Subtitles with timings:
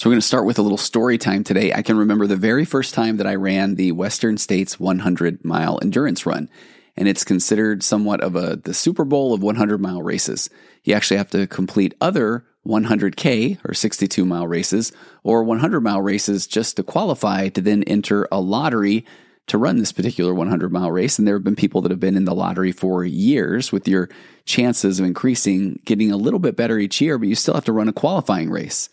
[0.00, 1.74] So we're going to start with a little story time today.
[1.74, 5.78] I can remember the very first time that I ran the Western States 100 mile
[5.82, 6.48] endurance run.
[6.96, 10.48] And it's considered somewhat of a the Super Bowl of 100 mile races.
[10.84, 14.90] You actually have to complete other 100K or 62 mile races
[15.22, 19.04] or 100 mile races just to qualify to then enter a lottery
[19.48, 21.18] to run this particular 100 mile race.
[21.18, 24.08] And there have been people that have been in the lottery for years with your
[24.46, 27.72] chances of increasing, getting a little bit better each year, but you still have to
[27.72, 28.88] run a qualifying race.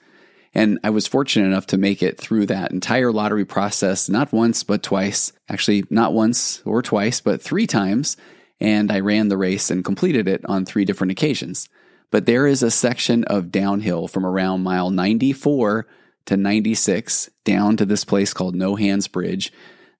[0.58, 4.64] And I was fortunate enough to make it through that entire lottery process, not once,
[4.64, 5.32] but twice.
[5.48, 8.18] Actually, not once or twice, but three times.
[8.60, 11.70] And I ran the race and completed it on three different occasions.
[12.10, 15.86] But there is a section of downhill from around mile 94
[16.26, 19.54] to 96 down to this place called No Hands Bridge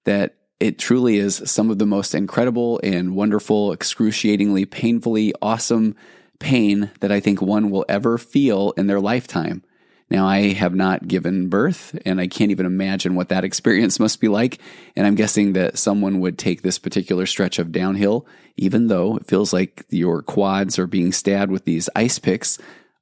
[0.06, 5.94] that it truly is some of the most incredible and wonderful, excruciatingly, painfully awesome
[6.40, 9.62] pain that I think one will ever feel in their lifetime.
[10.10, 14.20] Now, I have not given birth, and I can't even imagine what that experience must
[14.20, 14.58] be like.
[14.96, 19.26] And I'm guessing that someone would take this particular stretch of downhill, even though it
[19.26, 22.58] feels like your quads are being stabbed with these ice picks,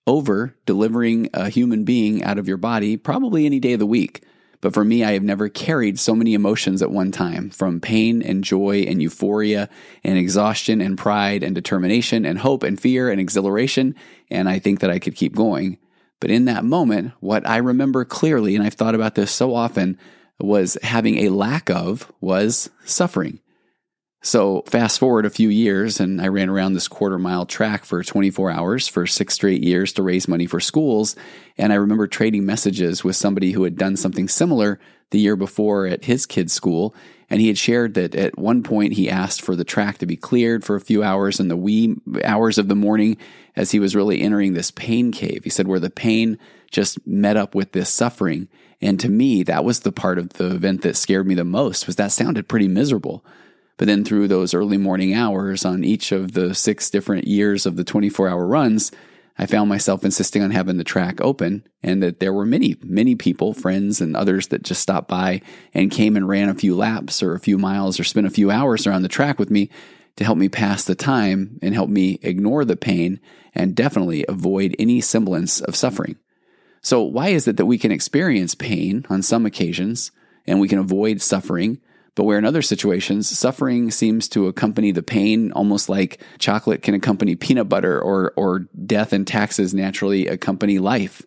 [0.06, 4.22] over delivering a human being out of your body probably any day of the week.
[4.60, 8.22] But for me, I have never carried so many emotions at one time from pain
[8.22, 9.68] and joy and euphoria
[10.02, 13.94] and exhaustion and pride and determination and hope and fear and exhilaration.
[14.30, 15.78] And I think that I could keep going.
[16.20, 19.98] But in that moment, what I remember clearly, and I've thought about this so often,
[20.38, 23.40] was having a lack of was suffering.
[24.22, 28.02] So fast forward a few years, and I ran around this quarter mile track for
[28.02, 31.14] 24 hours for six straight years to raise money for schools.
[31.56, 35.86] And I remember trading messages with somebody who had done something similar the year before
[35.86, 36.94] at his kid's school.
[37.28, 40.16] And he had shared that at one point he asked for the track to be
[40.16, 43.16] cleared for a few hours in the wee hours of the morning
[43.56, 45.42] as he was really entering this pain cave.
[45.42, 46.38] He said, where the pain
[46.70, 48.48] just met up with this suffering.
[48.80, 51.86] And to me, that was the part of the event that scared me the most
[51.86, 53.24] was that sounded pretty miserable.
[53.76, 57.76] But then through those early morning hours on each of the six different years of
[57.76, 58.90] the 24 hour runs,
[59.38, 63.14] I found myself insisting on having the track open and that there were many, many
[63.14, 65.42] people, friends and others that just stopped by
[65.74, 68.50] and came and ran a few laps or a few miles or spent a few
[68.50, 69.68] hours around the track with me
[70.16, 73.20] to help me pass the time and help me ignore the pain
[73.54, 76.16] and definitely avoid any semblance of suffering.
[76.80, 80.12] So why is it that we can experience pain on some occasions
[80.46, 81.80] and we can avoid suffering
[82.16, 86.94] but where in other situations, suffering seems to accompany the pain, almost like chocolate can
[86.94, 91.22] accompany peanut butter or, or death and taxes naturally accompany life.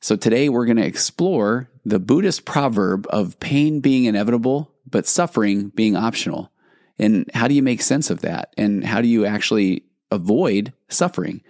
[0.00, 5.68] So today we're going to explore the Buddhist proverb of pain being inevitable, but suffering
[5.68, 6.50] being optional.
[6.98, 8.54] And how do you make sense of that?
[8.56, 11.42] And how do you actually avoid suffering?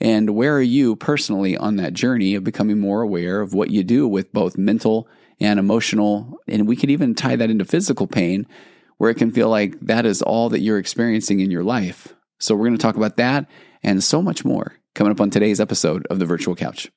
[0.00, 3.82] And where are you personally on that journey of becoming more aware of what you
[3.82, 5.08] do with both mental
[5.40, 6.38] and emotional.
[6.46, 8.46] And we could even tie that into physical pain
[8.98, 12.14] where it can feel like that is all that you're experiencing in your life.
[12.38, 13.48] So we're going to talk about that
[13.82, 16.90] and so much more coming up on today's episode of the Virtual Couch.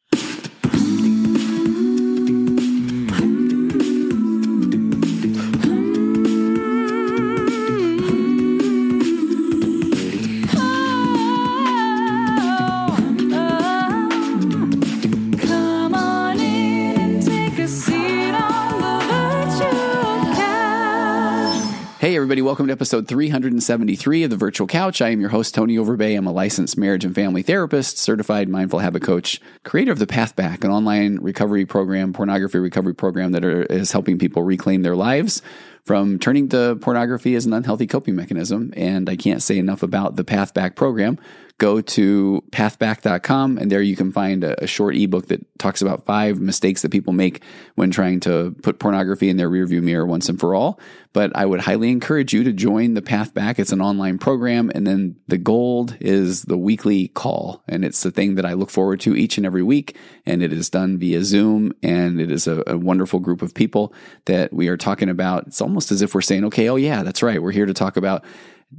[22.33, 22.47] Everybody.
[22.47, 25.03] Welcome to episode 373 of the Virtual Couch.
[25.03, 26.17] I am your host, Tony Overbay.
[26.17, 30.35] I'm a licensed marriage and family therapist, certified mindful habit coach, creator of the Path
[30.35, 34.95] Back, an online recovery program, pornography recovery program that are, is helping people reclaim their
[34.95, 35.43] lives
[35.85, 38.73] from turning to pornography as an unhealthy coping mechanism.
[38.77, 41.19] And I can't say enough about the Path Back program
[41.57, 46.05] go to pathback.com and there you can find a, a, short ebook that talks about
[46.05, 47.43] five mistakes that people make
[47.75, 50.79] when trying to put pornography in their rearview mirror once and for all.
[51.13, 53.59] But I would highly encourage you to join the Path Back.
[53.59, 54.71] It's an online program.
[54.73, 57.63] And then the gold is the weekly call.
[57.67, 59.95] And it's the thing that I look forward to each and every week.
[60.25, 61.71] And it is done via Zoom.
[61.83, 63.93] And it is a, a wonderful group of people
[64.25, 65.45] that we are talking about.
[65.45, 67.41] It's almost as if we're saying, okay, oh yeah, that's right.
[67.41, 68.23] We're here to talk about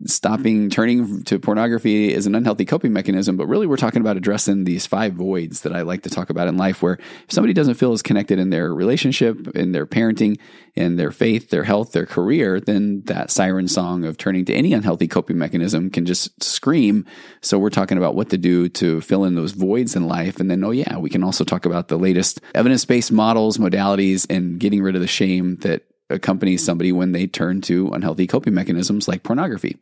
[0.04, 0.68] stopping mm-hmm.
[0.68, 4.86] turning to pornography is an unhealthy coping mechanism, but really we're talking about addressing these
[4.86, 7.92] five voids that I like to talk about in life where if somebody doesn't feel
[7.92, 10.38] as connected in their relationship, in their parenting,
[10.74, 14.72] in their faith, their health, their career, then that siren song of turning to any
[14.72, 17.06] unhealthy coping mechanism can just scream.
[17.40, 20.40] So we're talking about what to do to fill in those voids in life.
[20.40, 24.58] And then, oh yeah, we can also talk about the latest evidence-based models, modalities, and
[24.58, 29.08] getting rid of the shame that accompanies somebody when they turn to unhealthy coping mechanisms
[29.08, 29.78] like pornography.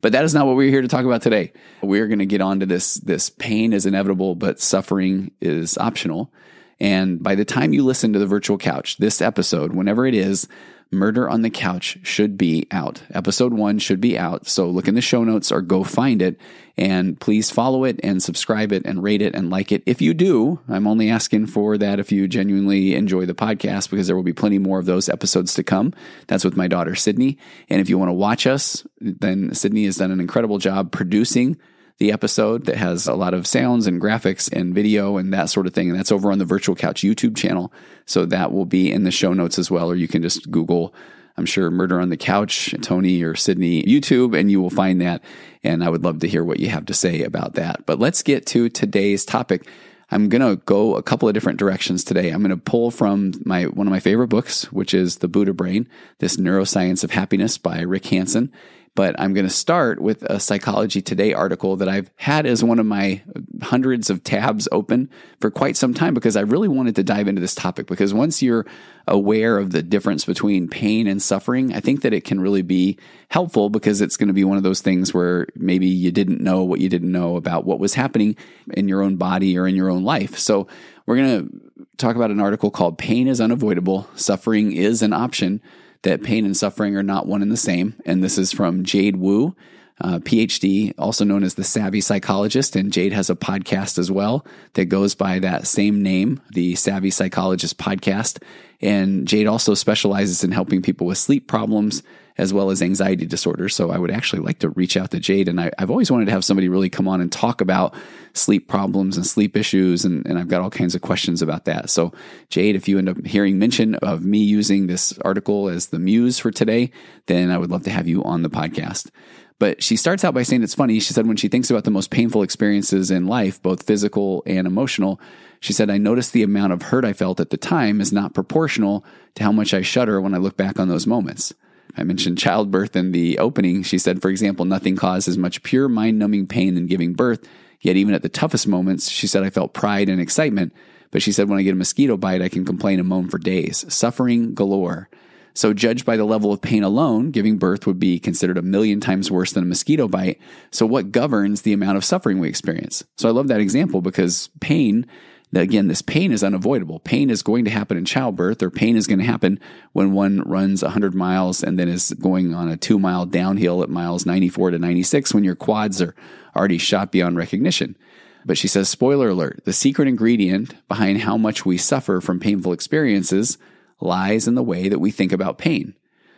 [0.00, 1.52] But that is not what we're here to talk about today.
[1.82, 6.32] We're going to get on to this this pain is inevitable, but suffering is optional.
[6.78, 10.46] And by the time you listen to the virtual couch, this episode, whenever it is,
[10.92, 13.02] Murder on the Couch should be out.
[13.10, 14.46] Episode one should be out.
[14.46, 16.38] So look in the show notes or go find it
[16.78, 19.82] and please follow it and subscribe it and rate it and like it.
[19.86, 24.06] If you do, I'm only asking for that if you genuinely enjoy the podcast because
[24.06, 25.92] there will be plenty more of those episodes to come.
[26.28, 27.38] That's with my daughter, Sydney.
[27.68, 31.58] And if you want to watch us, then Sydney has done an incredible job producing
[31.98, 35.66] the episode that has a lot of sounds and graphics and video and that sort
[35.66, 35.90] of thing.
[35.90, 37.72] And that's over on the Virtual Couch YouTube channel.
[38.04, 40.94] So that will be in the show notes as well, or you can just Google,
[41.36, 45.22] I'm sure, Murder on the Couch, Tony or Sydney YouTube, and you will find that.
[45.64, 47.86] And I would love to hear what you have to say about that.
[47.86, 49.66] But let's get to today's topic.
[50.10, 52.30] I'm going to go a couple of different directions today.
[52.30, 55.52] I'm going to pull from my one of my favorite books, which is The Buddha
[55.52, 55.88] Brain,
[56.18, 58.52] this neuroscience of happiness by Rick Hanson.
[58.96, 62.78] But I'm going to start with a Psychology Today article that I've had as one
[62.78, 63.22] of my
[63.62, 67.42] hundreds of tabs open for quite some time because I really wanted to dive into
[67.42, 67.86] this topic.
[67.86, 68.64] Because once you're
[69.06, 72.98] aware of the difference between pain and suffering, I think that it can really be
[73.28, 76.64] helpful because it's going to be one of those things where maybe you didn't know
[76.64, 78.34] what you didn't know about what was happening
[78.72, 80.38] in your own body or in your own life.
[80.38, 80.68] So
[81.04, 85.60] we're going to talk about an article called Pain is Unavoidable, Suffering is an Option
[86.02, 87.94] that pain and suffering are not one and the same.
[88.04, 89.54] And this is from Jade Wu,
[90.00, 92.76] uh, PhD, also known as the Savvy Psychologist.
[92.76, 97.10] And Jade has a podcast as well that goes by that same name, the Savvy
[97.10, 98.42] Psychologist Podcast.
[98.80, 102.02] And Jade also specializes in helping people with sleep problems
[102.38, 103.74] as well as anxiety disorders.
[103.74, 105.48] So I would actually like to reach out to Jade.
[105.48, 107.94] And I, have always wanted to have somebody really come on and talk about
[108.34, 110.04] sleep problems and sleep issues.
[110.04, 111.88] And, and I've got all kinds of questions about that.
[111.90, 112.12] So,
[112.50, 116.38] Jade, if you end up hearing mention of me using this article as the muse
[116.38, 116.90] for today,
[117.26, 119.10] then I would love to have you on the podcast.
[119.58, 121.00] But she starts out by saying it's funny.
[121.00, 124.66] She said when she thinks about the most painful experiences in life, both physical and
[124.66, 125.18] emotional,
[125.60, 128.34] she said, I noticed the amount of hurt I felt at the time is not
[128.34, 129.04] proportional
[129.36, 131.54] to how much I shudder when I look back on those moments.
[131.96, 133.82] I mentioned childbirth in the opening.
[133.82, 137.48] She said, for example, nothing caused as much pure mind numbing pain than giving birth.
[137.80, 140.72] Yet, even at the toughest moments, she said, I felt pride and excitement.
[141.10, 143.38] But she said, when I get a mosquito bite, I can complain and moan for
[143.38, 143.84] days.
[143.92, 145.08] Suffering galore.
[145.54, 149.00] So, judged by the level of pain alone, giving birth would be considered a million
[149.00, 150.38] times worse than a mosquito bite.
[150.70, 153.02] So, what governs the amount of suffering we experience?
[153.16, 155.06] So, I love that example because pain
[155.54, 156.98] again, this pain is unavoidable.
[157.00, 159.60] Pain is going to happen in childbirth, or pain is going to happen
[159.92, 163.88] when one runs 100 miles and then is going on a two mile downhill at
[163.88, 166.14] miles 94 to 96 when your quads are
[166.54, 167.96] already shot beyond recognition.
[168.44, 172.72] But she says, spoiler alert, the secret ingredient behind how much we suffer from painful
[172.72, 173.58] experiences
[174.00, 175.94] lies in the way that we think about pain.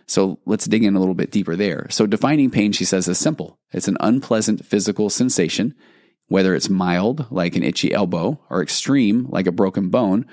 [0.07, 1.87] So let's dig in a little bit deeper there.
[1.91, 3.59] So defining pain, she says, is simple.
[3.73, 5.75] It's an unpleasant physical sensation
[6.29, 10.27] whether it's mild, like an itchy elbow, or extreme, like a broken bone,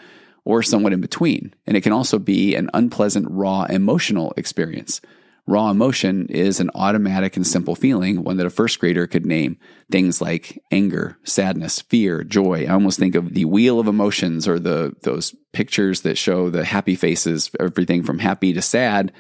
[0.44, 1.54] or somewhat in between.
[1.66, 5.02] And it can also be an unpleasant, raw emotional experience.
[5.48, 9.58] Raw emotion is an automatic and simple feeling, one that a first grader could name
[9.92, 12.66] things like anger, sadness, fear, joy.
[12.66, 16.66] I almost think of the wheel of emotions or the those pictures that show the
[16.66, 19.12] happy faces, everything from happy to sad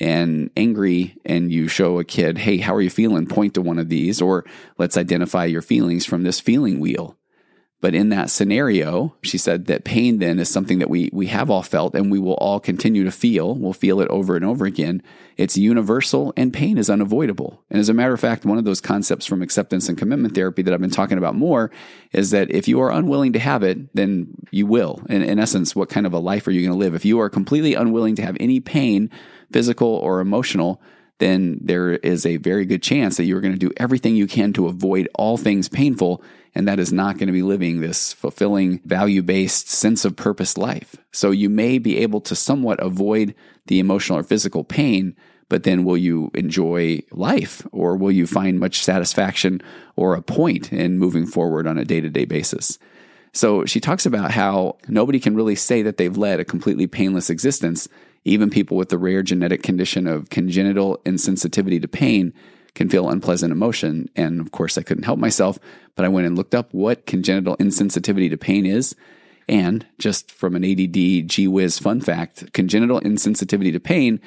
[0.00, 3.26] and angry and you show a kid, hey, how are you feeling?
[3.26, 4.44] Point to one of these, or
[4.78, 7.16] let's identify your feelings from this feeling wheel.
[7.84, 11.50] But in that scenario, she said that pain then is something that we, we have
[11.50, 13.54] all felt and we will all continue to feel.
[13.56, 15.02] We'll feel it over and over again.
[15.36, 17.62] It's universal and pain is unavoidable.
[17.68, 20.62] And as a matter of fact, one of those concepts from acceptance and commitment therapy
[20.62, 21.70] that I've been talking about more
[22.12, 25.02] is that if you are unwilling to have it, then you will.
[25.10, 26.94] In, in essence, what kind of a life are you going to live?
[26.94, 29.10] If you are completely unwilling to have any pain,
[29.52, 30.80] physical or emotional,
[31.18, 34.52] then there is a very good chance that you're going to do everything you can
[34.54, 36.22] to avoid all things painful.
[36.54, 40.58] And that is not going to be living this fulfilling, value based, sense of purpose
[40.58, 40.96] life.
[41.12, 43.34] So you may be able to somewhat avoid
[43.66, 45.16] the emotional or physical pain,
[45.48, 49.60] but then will you enjoy life or will you find much satisfaction
[49.96, 52.78] or a point in moving forward on a day to day basis?
[53.32, 57.30] So she talks about how nobody can really say that they've led a completely painless
[57.30, 57.88] existence
[58.24, 62.32] even people with the rare genetic condition of congenital insensitivity to pain
[62.74, 64.08] can feel unpleasant emotion.
[64.16, 65.58] And of course, I couldn't help myself,
[65.94, 68.96] but I went and looked up what congenital insensitivity to pain is.
[69.48, 74.20] And just from an ADD gee whiz fun fact, congenital insensitivity to pain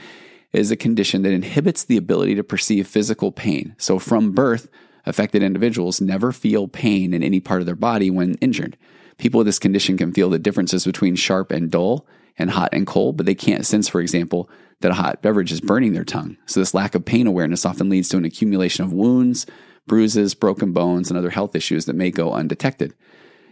[0.53, 3.75] is a condition that inhibits the ability to perceive physical pain.
[3.77, 4.69] So from birth,
[5.05, 8.77] affected individuals never feel pain in any part of their body when injured.
[9.17, 12.05] People with this condition can feel the differences between sharp and dull
[12.37, 14.49] and hot and cold, but they can't sense, for example,
[14.81, 16.37] that a hot beverage is burning their tongue.
[16.45, 19.45] So this lack of pain awareness often leads to an accumulation of wounds,
[19.87, 22.93] bruises, broken bones, and other health issues that may go undetected.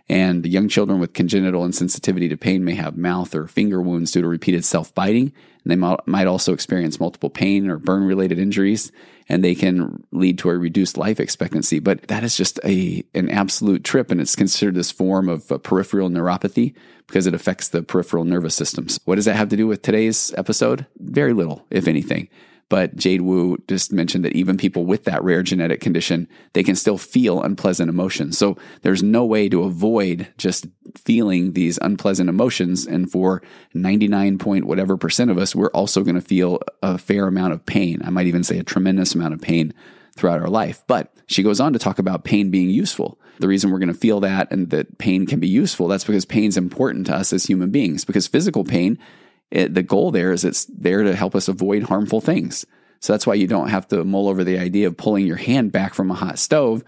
[0.08, 4.22] And young children with congenital insensitivity to pain may have mouth or finger wounds due
[4.22, 5.34] to repeated self biting.
[5.65, 8.91] And they might also experience multiple pain or burn related injuries,
[9.27, 11.79] and they can lead to a reduced life expectancy.
[11.79, 15.57] But that is just a, an absolute trip, and it's considered this form of uh,
[15.57, 16.75] peripheral neuropathy
[17.07, 19.00] because it affects the peripheral nervous systems.
[19.05, 20.86] What does that have to do with today's episode?
[21.00, 22.29] Very little, if anything.
[22.67, 26.75] But Jade Wu just mentioned that even people with that rare genetic condition, they can
[26.75, 28.38] still feel unpleasant emotions.
[28.38, 30.65] So there's no way to avoid just
[30.98, 32.88] feeling these unpleasant emotions.
[32.88, 33.43] And for
[33.75, 37.65] 99 point whatever percent of us, we're also going to feel a fair amount of
[37.65, 38.01] pain.
[38.03, 39.74] I might even say a tremendous amount of pain
[40.15, 40.84] throughout our life.
[40.88, 43.19] But she goes on to talk about pain being useful.
[43.38, 46.25] The reason we're going to feel that and that pain can be useful, that's because
[46.25, 48.05] pain's important to us as human beings.
[48.05, 48.98] Because physical pain
[49.51, 52.65] it, the goal there is it's there to help us avoid harmful things.
[52.99, 55.71] So that's why you don't have to mull over the idea of pulling your hand
[55.71, 56.83] back from a hot stove.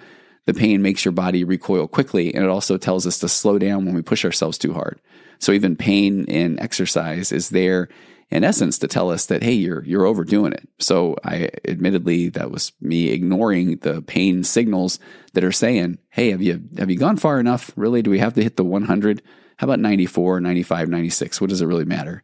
[0.45, 3.85] The pain makes your body recoil quickly, and it also tells us to slow down
[3.85, 4.99] when we push ourselves too hard.
[5.39, 7.89] So even pain in exercise is there
[8.29, 12.51] in essence to tell us that hey you're you're overdoing it so i admittedly that
[12.51, 14.99] was me ignoring the pain signals
[15.33, 18.33] that are saying hey have you have you gone far enough really do we have
[18.33, 19.21] to hit the 100
[19.57, 22.21] how about 94 95 96 what does it really matter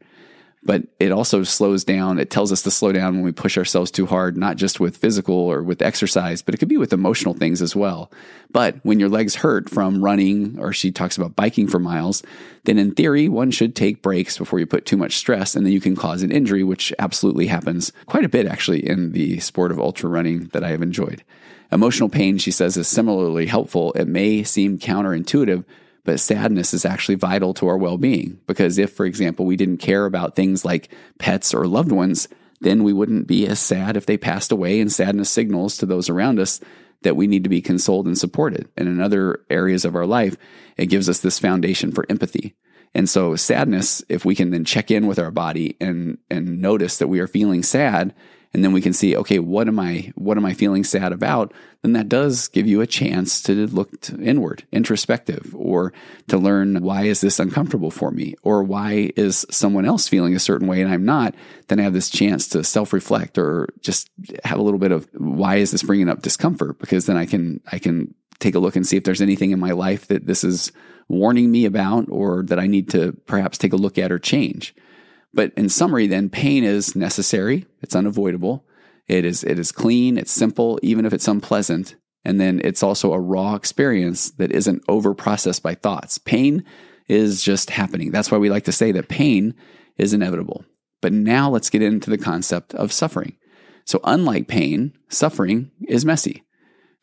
[0.66, 2.20] but it also slows down.
[2.20, 4.98] It tells us to slow down when we push ourselves too hard, not just with
[4.98, 8.12] physical or with exercise, but it could be with emotional things as well.
[8.52, 12.24] But when your legs hurt from running, or she talks about biking for miles,
[12.64, 15.74] then in theory, one should take breaks before you put too much stress, and then
[15.74, 19.72] you can cause an injury, which absolutely happens quite a bit actually in the sport
[19.72, 21.24] of ultra running that I have enjoyed.
[21.72, 23.94] Emotional pain, she says, is similarly helpful.
[23.94, 25.66] It may seem counterintuitive,
[26.06, 28.40] but sadness is actually vital to our well being.
[28.48, 32.28] Because if, for example, we didn't care about things like pets or loved ones,
[32.62, 34.80] then we wouldn't be as sad if they passed away.
[34.80, 36.60] And sadness signals to those around us
[37.04, 38.70] that we need to be consoled and supported.
[38.78, 40.38] And in other areas of our life,
[40.78, 42.56] it gives us this foundation for empathy.
[42.96, 46.98] And so sadness, if we can then check in with our body and, and notice
[46.98, 48.14] that we are feeling sad,
[48.54, 51.54] and then we can see, okay, what am I, what am I feeling sad about?
[51.82, 55.92] Then that does give you a chance to look to inward, introspective, or
[56.28, 58.36] to learn why is this uncomfortable for me?
[58.44, 61.34] Or why is someone else feeling a certain way and I'm not?
[61.68, 64.10] Then I have this chance to self reflect or just
[64.44, 66.78] have a little bit of why is this bringing up discomfort?
[66.78, 69.60] Because then I can, I can take a look and see if there's anything in
[69.60, 70.72] my life that this is
[71.08, 74.76] warning me about or that I need to perhaps take a look at or change.
[75.34, 77.66] But in summary, then pain is necessary.
[77.82, 78.66] It's unavoidable.
[79.08, 80.18] It is, it is clean.
[80.18, 81.96] It's simple, even if it's unpleasant.
[82.24, 86.18] And then it's also a raw experience that isn't over processed by thoughts.
[86.18, 86.64] Pain
[87.08, 88.12] is just happening.
[88.12, 89.56] That's why we like to say that pain
[89.98, 90.64] is inevitable.
[91.02, 93.36] But now let's get into the concept of suffering.
[93.86, 96.44] So unlike pain, suffering is messy.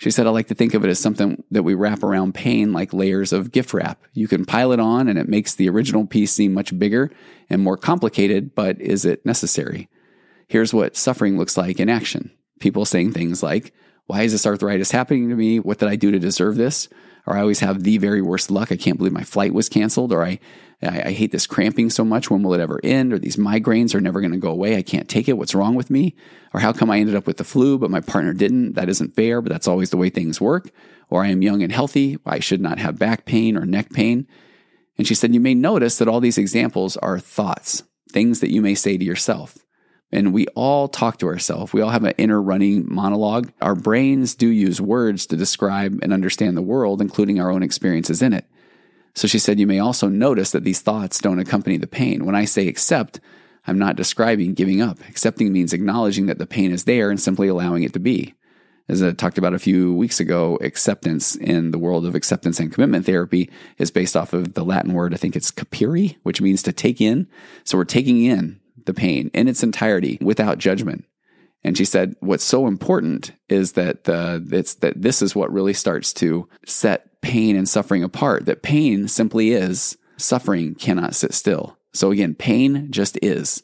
[0.00, 2.72] She said, I like to think of it as something that we wrap around pain
[2.72, 4.02] like layers of gift wrap.
[4.14, 7.10] You can pile it on and it makes the original piece seem much bigger
[7.50, 9.90] and more complicated, but is it necessary?
[10.48, 12.30] Here's what suffering looks like in action.
[12.60, 13.74] People saying things like,
[14.06, 15.60] why is this arthritis happening to me?
[15.60, 16.88] What did I do to deserve this?
[17.26, 18.72] Or I always have the very worst luck.
[18.72, 20.14] I can't believe my flight was canceled.
[20.14, 20.40] Or I,
[20.82, 22.30] I, I hate this cramping so much.
[22.30, 23.12] When will it ever end?
[23.12, 24.76] Or these migraines are never going to go away.
[24.76, 25.36] I can't take it.
[25.36, 26.14] What's wrong with me?
[26.54, 28.74] Or how come I ended up with the flu, but my partner didn't?
[28.74, 30.70] That isn't fair, but that's always the way things work.
[31.08, 32.18] Or I am young and healthy.
[32.24, 34.26] I should not have back pain or neck pain.
[34.96, 38.62] And she said, You may notice that all these examples are thoughts, things that you
[38.62, 39.58] may say to yourself.
[40.12, 41.72] And we all talk to ourselves.
[41.72, 43.52] We all have an inner running monologue.
[43.60, 48.20] Our brains do use words to describe and understand the world, including our own experiences
[48.20, 48.44] in it.
[49.14, 52.24] So she said, You may also notice that these thoughts don't accompany the pain.
[52.24, 53.20] When I say accept,
[53.66, 54.98] I'm not describing giving up.
[55.08, 58.34] Accepting means acknowledging that the pain is there and simply allowing it to be.
[58.88, 62.72] As I talked about a few weeks ago, acceptance in the world of acceptance and
[62.72, 63.48] commitment therapy
[63.78, 67.00] is based off of the Latin word, I think it's capere, which means to take
[67.00, 67.28] in.
[67.62, 71.04] So we're taking in the pain in its entirety without judgment.
[71.62, 75.74] And she said, what's so important is that the, it's that this is what really
[75.74, 78.46] starts to set pain and suffering apart.
[78.46, 81.76] That pain simply is, suffering cannot sit still.
[81.92, 83.62] So again, pain just is,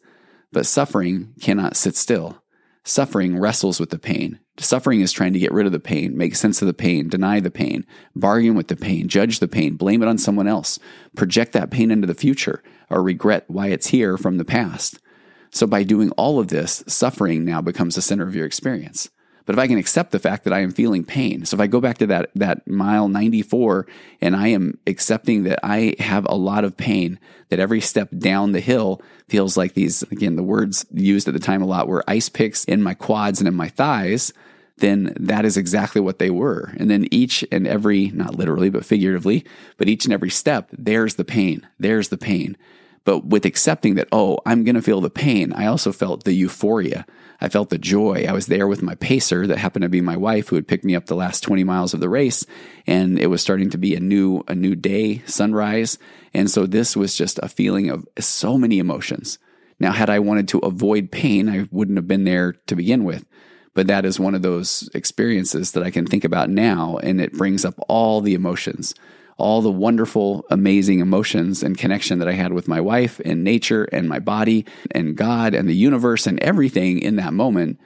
[0.52, 2.42] but suffering cannot sit still.
[2.84, 4.38] Suffering wrestles with the pain.
[4.58, 7.40] Suffering is trying to get rid of the pain, make sense of the pain, deny
[7.40, 7.84] the pain,
[8.14, 10.78] bargain with the pain, judge the pain, blame it on someone else,
[11.16, 14.98] project that pain into the future, or regret why it's here from the past.
[15.50, 19.08] So by doing all of this, suffering now becomes the center of your experience.
[19.46, 21.68] But if I can accept the fact that I am feeling pain, so if I
[21.68, 23.86] go back to that, that mile 94
[24.20, 28.50] and I am accepting that I have a lot of pain, that every step down
[28.50, 32.02] the hill feels like these, again, the words used at the time a lot were
[32.08, 34.32] ice picks in my quads and in my thighs,
[34.78, 36.74] then that is exactly what they were.
[36.76, 39.44] And then each and every, not literally, but figuratively,
[39.78, 42.56] but each and every step, there's the pain, there's the pain.
[43.06, 46.34] But with accepting that, oh, I'm going to feel the pain, I also felt the
[46.34, 47.06] euphoria.
[47.40, 48.26] I felt the joy.
[48.28, 50.84] I was there with my pacer that happened to be my wife who had picked
[50.84, 52.44] me up the last 20 miles of the race.
[52.84, 55.98] And it was starting to be a new, a new day, sunrise.
[56.34, 59.38] And so this was just a feeling of so many emotions.
[59.78, 63.24] Now, had I wanted to avoid pain, I wouldn't have been there to begin with.
[63.72, 67.34] But that is one of those experiences that I can think about now, and it
[67.34, 68.94] brings up all the emotions,
[69.38, 73.84] all the wonderful, amazing emotions and connection that I had with my wife and nature
[73.84, 77.78] and my body and God and the universe and everything in that moment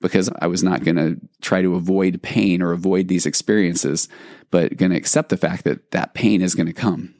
[0.00, 4.08] because I was not going to try to avoid pain or avoid these experiences,
[4.50, 7.14] but going to accept the fact that that pain is going to come.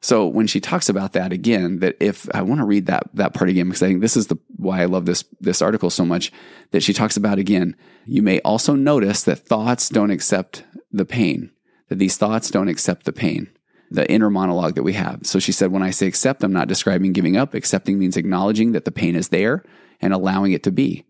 [0.00, 3.34] So when she talks about that again, that if I want to read that that
[3.34, 6.04] part again because I think this is the why I love this this article so
[6.04, 6.32] much
[6.72, 11.52] that she talks about again, you may also notice that thoughts don't accept the pain,
[11.92, 13.50] that these thoughts don't accept the pain,
[13.90, 15.26] the inner monologue that we have.
[15.26, 17.52] So she said when I say accept, I'm not describing giving up.
[17.52, 19.62] Accepting means acknowledging that the pain is there
[20.00, 21.04] and allowing it to be.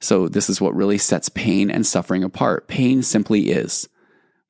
[0.00, 2.68] So this is what really sets pain and suffering apart.
[2.68, 3.88] Pain simply is.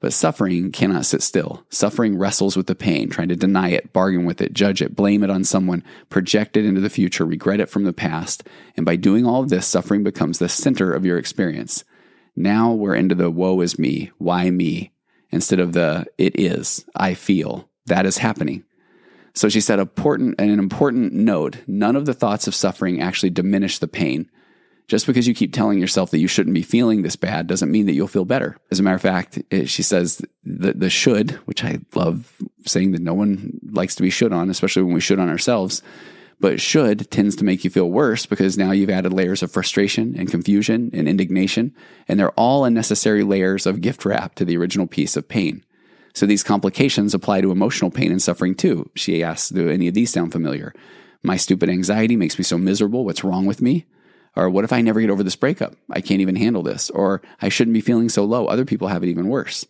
[0.00, 1.64] But suffering cannot sit still.
[1.70, 5.22] Suffering wrestles with the pain, trying to deny it, bargain with it, judge it, blame
[5.22, 8.42] it on someone, project it into the future, regret it from the past.
[8.76, 11.84] And by doing all of this, suffering becomes the center of your experience.
[12.34, 14.91] Now we're into the woe is me, why me,
[15.32, 17.68] instead of the it is, I feel.
[17.86, 18.64] That is happening.
[19.34, 23.78] So she said, important, an important note none of the thoughts of suffering actually diminish
[23.78, 24.30] the pain.
[24.88, 27.86] Just because you keep telling yourself that you shouldn't be feeling this bad doesn't mean
[27.86, 28.58] that you'll feel better.
[28.70, 32.36] As a matter of fact, she says the, the should, which I love
[32.66, 35.82] saying that no one likes to be should on, especially when we should on ourselves.
[36.42, 40.16] But should tends to make you feel worse because now you've added layers of frustration
[40.18, 41.72] and confusion and indignation,
[42.08, 45.64] and they're all unnecessary layers of gift wrap to the original piece of pain.
[46.14, 48.90] So these complications apply to emotional pain and suffering too.
[48.96, 50.74] She asks, Do any of these sound familiar?
[51.22, 53.04] My stupid anxiety makes me so miserable.
[53.04, 53.86] What's wrong with me?
[54.34, 55.76] Or what if I never get over this breakup?
[55.90, 56.90] I can't even handle this.
[56.90, 58.46] Or I shouldn't be feeling so low.
[58.46, 59.64] Other people have it even worse.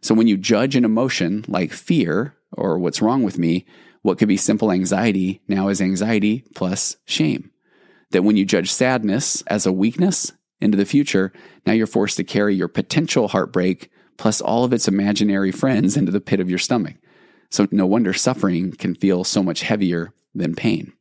[0.00, 3.64] So when you judge an emotion like fear or what's wrong with me,
[4.06, 7.50] what could be simple anxiety now is anxiety plus shame.
[8.12, 11.32] That when you judge sadness as a weakness into the future,
[11.66, 16.12] now you're forced to carry your potential heartbreak plus all of its imaginary friends into
[16.12, 16.96] the pit of your stomach.
[17.50, 20.92] So no wonder suffering can feel so much heavier than pain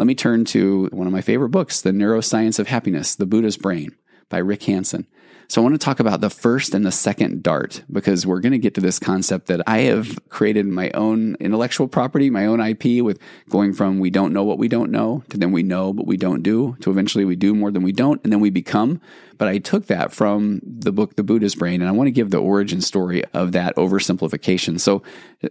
[0.00, 3.58] let me turn to one of my favorite books, The Neuroscience of Happiness, The Buddha's
[3.58, 3.94] Brain
[4.30, 5.06] by Rick Hanson.
[5.50, 8.52] So I want to talk about the first and the second dart because we're going
[8.52, 12.60] to get to this concept that I have created my own intellectual property, my own
[12.60, 15.92] IP with going from we don't know what we don't know to then we know
[15.92, 18.50] but we don't do to eventually we do more than we don't and then we
[18.50, 19.00] become.
[19.40, 22.28] But I took that from the book The Buddha's Brain and I want to give
[22.28, 24.78] the origin story of that oversimplification.
[24.78, 25.02] So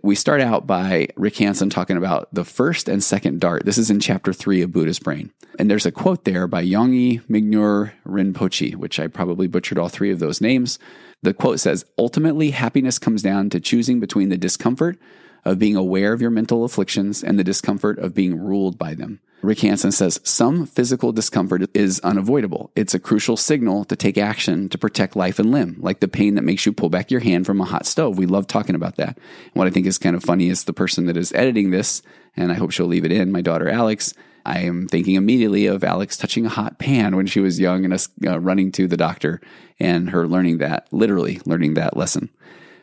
[0.04, 3.65] we start out by Rick Hanson talking about the first and second dart.
[3.65, 5.32] This is in chapter 3 of Buddha's Brain.
[5.58, 10.12] And there's a quote there by Yongey Mingyur Rinpoche, which I probably butchered all three
[10.12, 10.78] of those names.
[11.23, 14.99] The quote says Ultimately, happiness comes down to choosing between the discomfort
[15.43, 19.19] of being aware of your mental afflictions and the discomfort of being ruled by them.
[19.41, 22.71] Rick Hanson says some physical discomfort is unavoidable.
[22.75, 26.36] It's a crucial signal to take action to protect life and limb, like the pain
[26.36, 28.17] that makes you pull back your hand from a hot stove.
[28.17, 29.17] We love talking about that.
[29.54, 32.02] what I think is kind of funny is the person that is editing this,
[32.36, 34.13] and I hope she'll leave it in, my daughter Alex,
[34.45, 37.93] I am thinking immediately of Alex touching a hot pan when she was young and
[37.93, 39.39] us uh, running to the doctor
[39.80, 42.30] and her learning that, literally learning that lesson.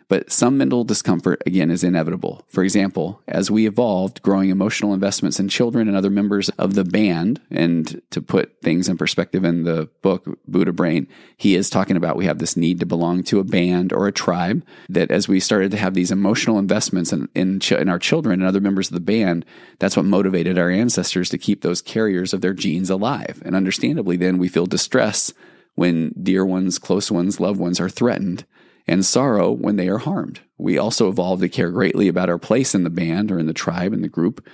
[0.08, 2.44] But some mental discomfort, again, is inevitable.
[2.48, 6.84] For example, as we evolved, growing emotional investments in children and other members of the
[6.84, 11.96] band, and to put things in perspective in the book, Buddha Brain, he is talking
[11.96, 14.64] about we have this need to belong to a band or a tribe.
[14.88, 18.48] That as we started to have these emotional investments in, in, in our children and
[18.48, 19.44] other members of the band,
[19.80, 23.42] that's what motivated our ancestors to keep those carriers of their genes alive.
[23.44, 25.32] And understandably, then we feel distress
[25.74, 28.44] when dear ones, close ones, loved ones are threatened
[28.88, 30.40] and sorrow when they are harmed.
[30.58, 33.52] We also evolve to care greatly about our place in the band or in the
[33.52, 34.46] tribe, in the group,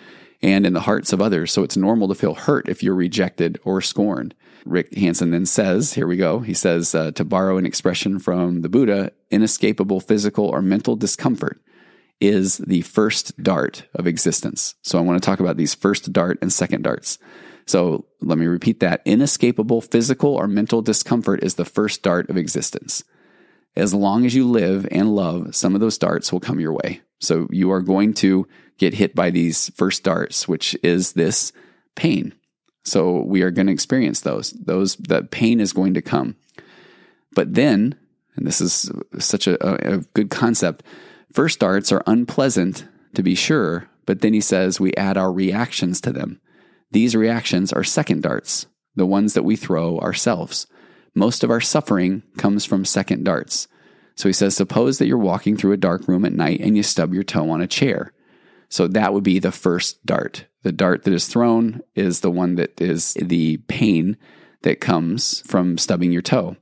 [0.43, 1.53] and in the hearts of others.
[1.53, 4.35] So it's normal to feel hurt if you're rejected or scorned.
[4.65, 6.41] Rick Hanson then says, here we go.
[6.41, 11.61] He says, uh, to borrow an expression from the Buddha, inescapable physical or mental discomfort
[12.21, 14.77] is the first dart of existence.
[14.83, 17.19] So I want to talk about these first dart and second darts.
[17.67, 19.03] So let me repeat that.
[19.05, 23.03] Inescapable physical or mental discomfort is the first dart of existence
[23.77, 27.01] as long as you live and love, some of those darts will come your way.
[27.21, 28.47] So you are going to
[28.79, 31.53] get hit by these first darts, which is this
[31.95, 32.35] pain.
[32.85, 34.51] So we are going to experience those.
[34.51, 36.37] Those that pain is going to come.
[37.35, 37.95] But then,
[38.37, 40.83] and this is such a, a good concept,
[41.33, 46.01] first darts are unpleasant to be sure, but then he says we add our reactions
[46.03, 46.41] to them.
[46.91, 50.67] These reactions are second darts, the ones that we throw ourselves.
[51.15, 53.69] Most of our suffering comes from second darts.
[54.15, 56.83] So he says, suppose that you're walking through a dark room at night and you
[56.83, 58.13] stub your toe on a chair.
[58.69, 60.47] So that would be the first dart.
[60.63, 64.17] The dart that is thrown is the one that is the pain
[64.63, 66.57] that comes from stubbing your toe.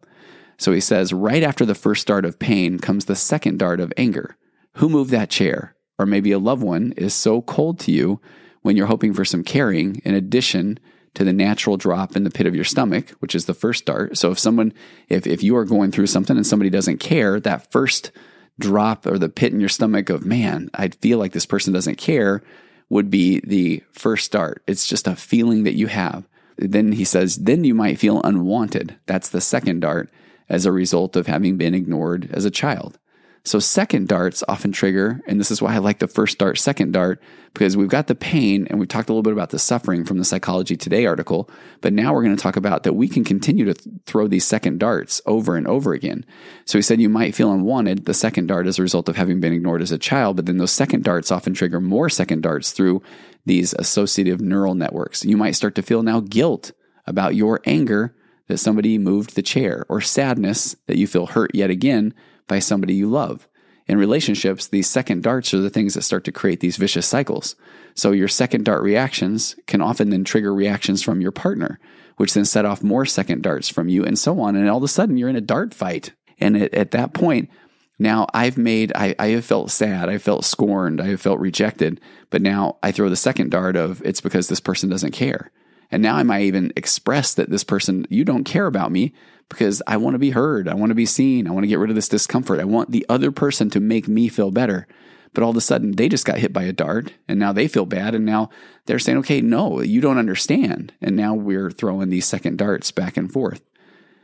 [0.59, 3.93] So he says, right after the first dart of pain comes the second dart of
[3.97, 4.37] anger.
[4.75, 5.75] Who moved that chair?
[5.99, 8.21] Or maybe a loved one is so cold to you
[8.63, 10.79] when you're hoping for some caring, in addition
[11.14, 14.16] to the natural drop in the pit of your stomach, which is the first dart.
[14.16, 14.73] So if someone,
[15.09, 18.12] if, if you are going through something and somebody doesn't care, that first
[18.59, 21.96] drop or the pit in your stomach of, man, I feel like this person doesn't
[21.96, 22.42] care
[22.88, 24.62] would be the first dart.
[24.66, 26.29] It's just a feeling that you have.
[26.57, 28.96] Then he says, then you might feel unwanted.
[29.07, 30.11] That's the second dart
[30.49, 32.99] as a result of having been ignored as a child.
[33.42, 36.92] So second darts often trigger, and this is why I like the first dart, second
[36.92, 37.22] dart,
[37.55, 40.18] because we've got the pain and we've talked a little bit about the suffering from
[40.18, 41.48] the Psychology Today article.
[41.81, 44.44] But now we're going to talk about that we can continue to th- throw these
[44.44, 46.26] second darts over and over again.
[46.66, 49.40] So he said you might feel unwanted, the second dart as a result of having
[49.40, 52.72] been ignored as a child, but then those second darts often trigger more second darts
[52.72, 53.03] through
[53.46, 55.24] these associative neural networks.
[55.24, 56.72] You might start to feel now guilt
[57.07, 58.14] about your anger
[58.48, 62.12] that somebody moved the chair or sadness that you feel hurt yet again
[62.51, 63.49] by somebody you love.
[63.87, 67.57] In relationships, these second darts are the things that start to create these vicious cycles.
[67.95, 71.81] So your second dart reactions can often then trigger reactions from your partner,
[72.17, 74.55] which then set off more second darts from you and so on.
[74.55, 76.13] And all of a sudden you're in a dart fight.
[76.39, 77.51] And at, at that point,
[77.99, 80.09] now I've made, I, I have felt sad.
[80.09, 81.01] I felt scorned.
[81.01, 82.01] I have felt rejected.
[82.31, 85.51] But now I throw the second dart of it's because this person doesn't care.
[85.91, 89.13] And now I might even express that this person, you don't care about me
[89.51, 90.69] because I want to be heard.
[90.69, 91.47] I want to be seen.
[91.47, 92.61] I want to get rid of this discomfort.
[92.61, 94.87] I want the other person to make me feel better.
[95.35, 97.69] But all of a sudden, they just got hit by a dart and now they
[97.69, 98.15] feel bad.
[98.15, 98.51] And now
[98.87, 100.93] they're saying, okay, no, you don't understand.
[101.01, 103.61] And now we're throwing these second darts back and forth.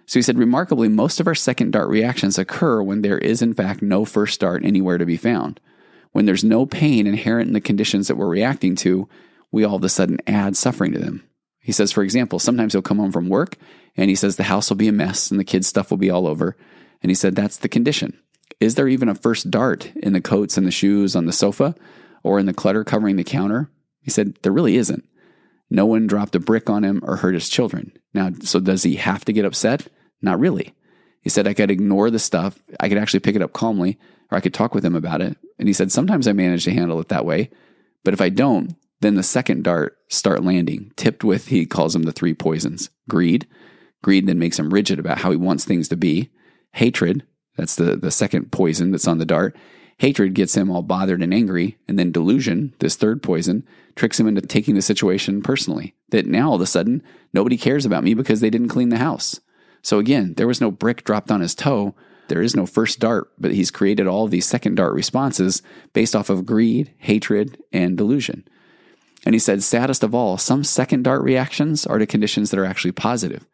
[0.07, 3.55] So he said, remarkably, most of our second dart reactions occur when there is, in
[3.55, 5.61] fact, no first dart anywhere to be found.
[6.13, 9.09] When there's no pain inherent in the conditions that we're reacting to,
[9.51, 11.29] we all of a sudden add suffering to them.
[11.61, 13.57] He says, for example, sometimes he'll come home from work
[13.97, 16.11] and he says the house will be a mess and the kids' stuff will be
[16.11, 16.57] all over.
[17.03, 18.19] And he said, that's the condition.
[18.61, 21.75] Is there even a first dart in the coats and the shoes on the sofa
[22.23, 23.71] or in the clutter covering the counter?
[24.01, 25.05] He said, there really isn't.
[25.69, 27.93] No one dropped a brick on him or hurt his children.
[28.15, 29.89] Now, so does he have to get upset?
[30.23, 30.75] Not really.
[31.21, 32.59] He said, I could ignore the stuff.
[32.79, 33.99] I could actually pick it up calmly,
[34.31, 35.37] or I could talk with him about it.
[35.59, 37.51] And he said, sometimes I manage to handle it that way.
[38.05, 42.05] But if I don't, then the second dart start landing, tipped with, he calls them
[42.05, 43.47] the three poisons greed.
[44.07, 46.31] Greed then makes him rigid about how he wants things to be.
[46.75, 47.25] Hatred,
[47.57, 49.57] that's the, the second poison that's on the dart.
[49.99, 51.77] Hatred gets him all bothered and angry.
[51.89, 53.67] And then delusion, this third poison,
[53.97, 55.97] tricks him into taking the situation personally.
[56.11, 58.99] That now all of a sudden, nobody cares about me because they didn't clean the
[58.99, 59.41] house.
[59.83, 61.97] So again, there was no brick dropped on his toe.
[62.29, 65.63] There is no first dart, but he's created all these second dart responses
[65.95, 68.47] based off of greed, hatred, and delusion.
[69.25, 72.65] And he said, saddest of all, some second dart reactions are to conditions that are
[72.65, 73.45] actually positive.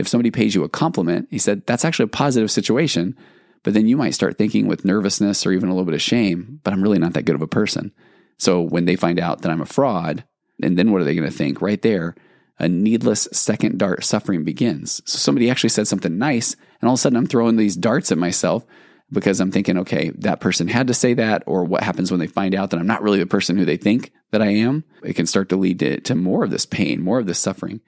[0.00, 3.16] If somebody pays you a compliment, he said, that's actually a positive situation.
[3.62, 6.60] But then you might start thinking with nervousness or even a little bit of shame,
[6.64, 7.92] but I'm really not that good of a person.
[8.38, 10.24] So when they find out that I'm a fraud,
[10.62, 11.60] and then what are they going to think?
[11.60, 12.14] Right there,
[12.58, 15.02] a needless second dart suffering begins.
[15.04, 18.10] So somebody actually said something nice, and all of a sudden I'm throwing these darts
[18.10, 18.64] at myself
[19.12, 22.26] because I'm thinking, okay, that person had to say that, or what happens when they
[22.26, 24.84] find out that I'm not really the person who they think that I am?
[25.02, 27.80] It can start to lead to, to more of this pain, more of this suffering.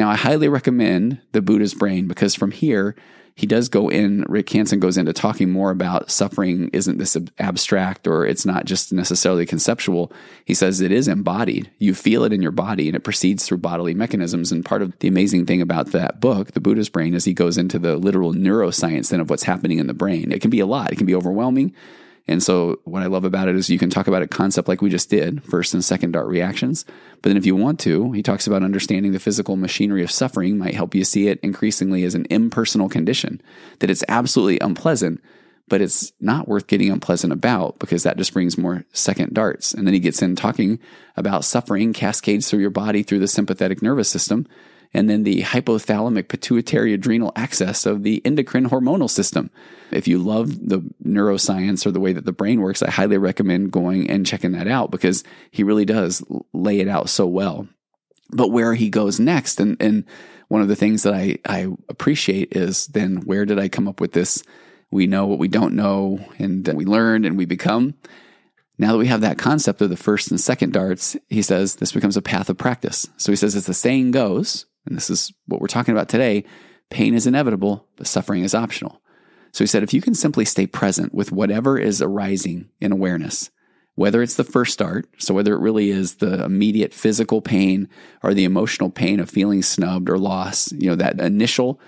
[0.00, 2.96] Now, I highly recommend the Buddha's Brain because from here,
[3.34, 8.06] he does go in, Rick Hanson goes into talking more about suffering isn't this abstract
[8.06, 10.10] or it's not just necessarily conceptual.
[10.46, 11.70] He says it is embodied.
[11.76, 14.50] You feel it in your body and it proceeds through bodily mechanisms.
[14.50, 17.58] And part of the amazing thing about that book, The Buddha's Brain, is he goes
[17.58, 20.32] into the literal neuroscience then of what's happening in the brain.
[20.32, 21.74] It can be a lot, it can be overwhelming.
[22.30, 24.80] And so, what I love about it is you can talk about a concept like
[24.80, 26.84] we just did, first and second dart reactions.
[27.22, 30.56] But then, if you want to, he talks about understanding the physical machinery of suffering
[30.56, 33.42] might help you see it increasingly as an impersonal condition,
[33.80, 35.20] that it's absolutely unpleasant,
[35.66, 39.74] but it's not worth getting unpleasant about because that just brings more second darts.
[39.74, 40.78] And then he gets in talking
[41.16, 44.46] about suffering cascades through your body through the sympathetic nervous system
[44.92, 49.50] and then the hypothalamic pituitary adrenal axis of the endocrine hormonal system.
[49.90, 53.72] If you love the neuroscience or the way that the brain works, I highly recommend
[53.72, 57.68] going and checking that out because he really does lay it out so well.
[58.32, 60.04] But where he goes next, and, and
[60.48, 64.00] one of the things that I, I appreciate is then where did I come up
[64.00, 64.42] with this?
[64.90, 67.94] We know what we don't know, and we learn and we become.
[68.78, 71.92] Now that we have that concept of the first and second darts, he says this
[71.92, 73.06] becomes a path of practice.
[73.16, 76.44] So he says, as the saying goes, and this is what we're talking about today
[76.90, 79.00] pain is inevitable, but suffering is optional.
[79.52, 83.50] So he said, if you can simply stay present with whatever is arising in awareness,
[83.94, 87.88] whether it's the first dart, so whether it really is the immediate physical pain
[88.22, 91.80] or the emotional pain of feeling snubbed or lost, you know, that initial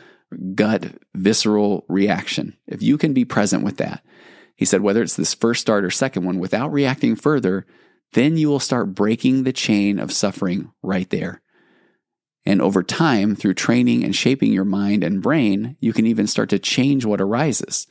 [0.55, 4.05] gut visceral reaction, if you can be present with that,
[4.57, 7.67] he said, whether it's this first dart or second one, without reacting further,
[8.13, 11.42] then you will start breaking the chain of suffering right there.
[12.45, 16.49] And over time, through training and shaping your mind and brain, you can even start
[16.51, 17.87] to change what arises,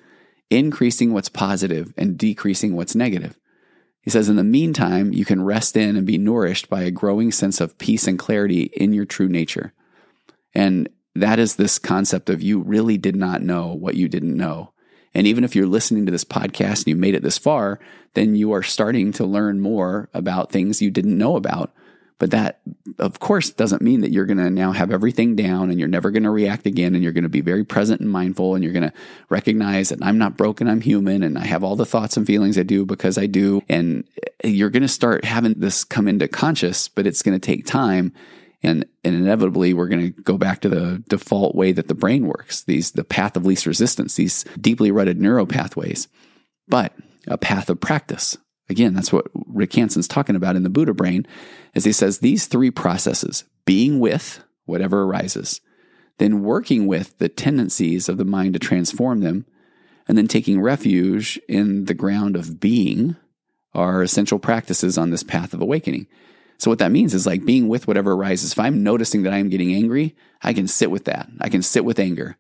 [0.50, 3.38] increasing what's positive and decreasing what's negative.
[4.02, 7.32] He says, in the meantime, you can rest in and be nourished by a growing
[7.32, 9.74] sense of peace and clarity in your true nature.
[10.54, 14.74] And that is this concept of you really did not know what you didn't know.
[15.14, 17.80] And even if you're listening to this podcast and you made it this far,
[18.14, 21.72] then you are starting to learn more about things you didn't know about
[22.22, 22.62] but that,
[23.00, 26.12] of course, doesn't mean that you're going to now have everything down and you're never
[26.12, 28.74] going to react again and you're going to be very present and mindful and you're
[28.74, 28.94] going to
[29.30, 32.60] recognize that I'm not broken, I'm human and I have all the thoughts and feelings
[32.60, 33.64] I do because I do.
[33.68, 34.04] And
[34.44, 38.14] you're going to start having this come into conscious, but it's going to take time.
[38.62, 42.28] And, and inevitably, we're going to go back to the default way that the brain
[42.28, 42.62] works.
[42.62, 46.08] These, the path of least resistance, these deeply rooted neural pathways,
[46.68, 46.94] but
[47.26, 48.38] a path of practice.
[48.70, 51.26] Again, that's what Rick Hanson's talking about in the Buddha brain,
[51.76, 55.62] as he says these three processes being with whatever arises,
[56.18, 59.46] then working with the tendencies of the mind to transform them,
[60.08, 63.16] and then taking refuge in the ground of being
[63.74, 66.08] are essential practices on this path of awakening.
[66.58, 68.52] So, what that means is like being with whatever arises.
[68.52, 71.30] If I'm noticing that I'm getting angry, I can sit with that.
[71.40, 72.38] I can sit with anger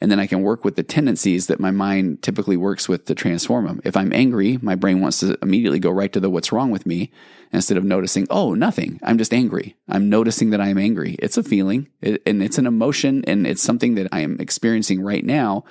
[0.00, 3.14] and then I can work with the tendencies that my mind typically works with to
[3.14, 3.80] transform them.
[3.84, 6.86] If I'm angry, my brain wants to immediately go right to the what's wrong with
[6.86, 7.10] me
[7.52, 9.00] instead of noticing, oh, nothing.
[9.02, 9.76] I'm just angry.
[9.88, 11.16] I'm noticing that I am angry.
[11.18, 15.24] It's a feeling and it's an emotion and it's something that I am experiencing right
[15.24, 15.64] now.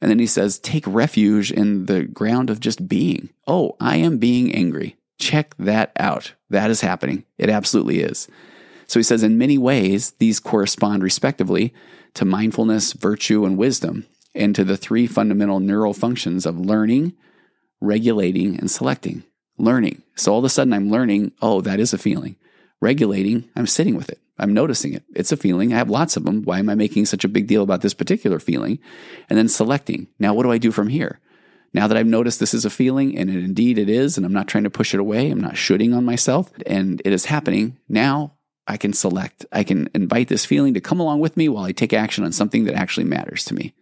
[0.00, 3.30] And then he says, take refuge in the ground of just being.
[3.46, 4.96] Oh, I am being angry.
[5.18, 6.34] Check that out.
[6.50, 7.24] That is happening.
[7.36, 8.28] It absolutely is.
[8.86, 11.74] So he says, in many ways, these correspond respectively
[12.14, 17.14] to mindfulness, virtue, and wisdom, and to the three fundamental neural functions of learning,
[17.80, 19.24] regulating, and selecting.
[19.58, 20.02] Learning.
[20.16, 22.36] So all of a sudden I'm learning, oh, that is a feeling.
[22.80, 24.20] Regulating, I'm sitting with it.
[24.38, 25.02] I'm noticing it.
[25.14, 25.72] It's a feeling.
[25.72, 26.42] I have lots of them.
[26.42, 28.78] Why am I making such a big deal about this particular feeling?
[29.28, 30.06] And then selecting.
[30.20, 31.20] Now, what do I do from here?
[31.74, 34.32] Now that I've noticed this is a feeling, and it, indeed it is, and I'm
[34.32, 37.78] not trying to push it away, I'm not shooting on myself, and it is happening.
[37.88, 38.34] Now
[38.66, 41.72] I can select, I can invite this feeling to come along with me while I
[41.72, 43.74] take action on something that actually matters to me.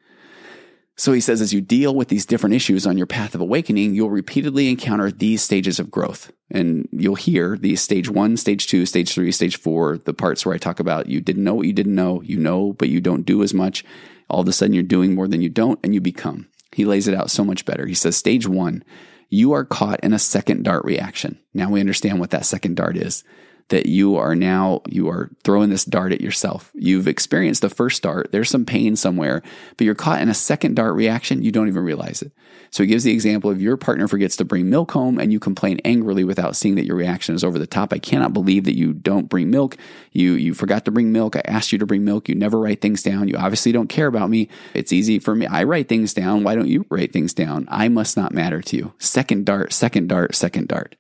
[0.99, 3.95] So he says, as you deal with these different issues on your path of awakening,
[3.95, 6.33] you'll repeatedly encounter these stages of growth.
[6.51, 10.55] And you'll hear these stage one, stage two, stage three, stage four, the parts where
[10.55, 13.27] I talk about you didn't know what you didn't know, you know, but you don't
[13.27, 13.85] do as much.
[14.31, 16.49] All of a sudden, you're doing more than you don't, and you become.
[16.73, 17.87] He lays it out so much better.
[17.87, 18.83] He says, stage one,
[19.29, 21.39] you are caught in a second dart reaction.
[21.53, 23.23] Now we understand what that second dart is
[23.69, 26.71] that you are now you are throwing this dart at yourself.
[26.75, 29.43] You've experienced the first dart, there's some pain somewhere,
[29.77, 32.33] but you're caught in a second dart reaction, you don't even realize it.
[32.71, 35.41] So he gives the example of your partner forgets to bring milk home and you
[35.41, 37.93] complain angrily without seeing that your reaction is over the top.
[37.93, 39.77] I cannot believe that you don't bring milk.
[40.13, 41.37] You you forgot to bring milk.
[41.37, 42.29] I asked you to bring milk.
[42.29, 43.29] You never write things down.
[43.29, 44.49] You obviously don't care about me.
[44.75, 45.47] It's easy for me.
[45.47, 46.45] I write things down.
[46.45, 47.67] Why don't you write things down?
[47.71, 48.93] I must not matter to you.
[48.99, 50.97] Second dart, second dart, second dart.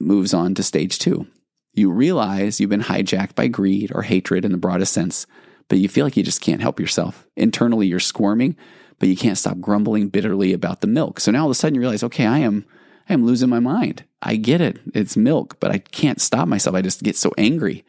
[0.00, 1.26] Moves on to stage two.
[1.72, 5.26] You realize you've been hijacked by greed or hatred in the broadest sense,
[5.68, 7.26] but you feel like you just can't help yourself.
[7.36, 8.56] Internally, you're squirming,
[8.98, 11.20] but you can't stop grumbling bitterly about the milk.
[11.20, 12.64] So now all of a sudden you realize, okay, I am,
[13.08, 14.04] I am losing my mind.
[14.22, 14.78] I get it.
[14.94, 16.74] It's milk, but I can't stop myself.
[16.74, 17.84] I just get so angry.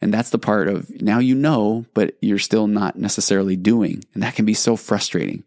[0.00, 4.02] And that's the part of now you know, but you're still not necessarily doing.
[4.14, 5.44] And that can be so frustrating.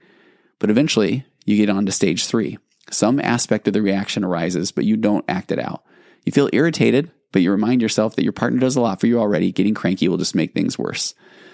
[0.60, 2.60] But eventually you get on to stage three.
[2.92, 5.84] Some aspect of the reaction arises, but you don't act it out.
[6.24, 9.20] You feel irritated, but you remind yourself that your partner does a lot for you
[9.20, 9.52] already.
[9.52, 11.14] Getting cranky will just make things worse.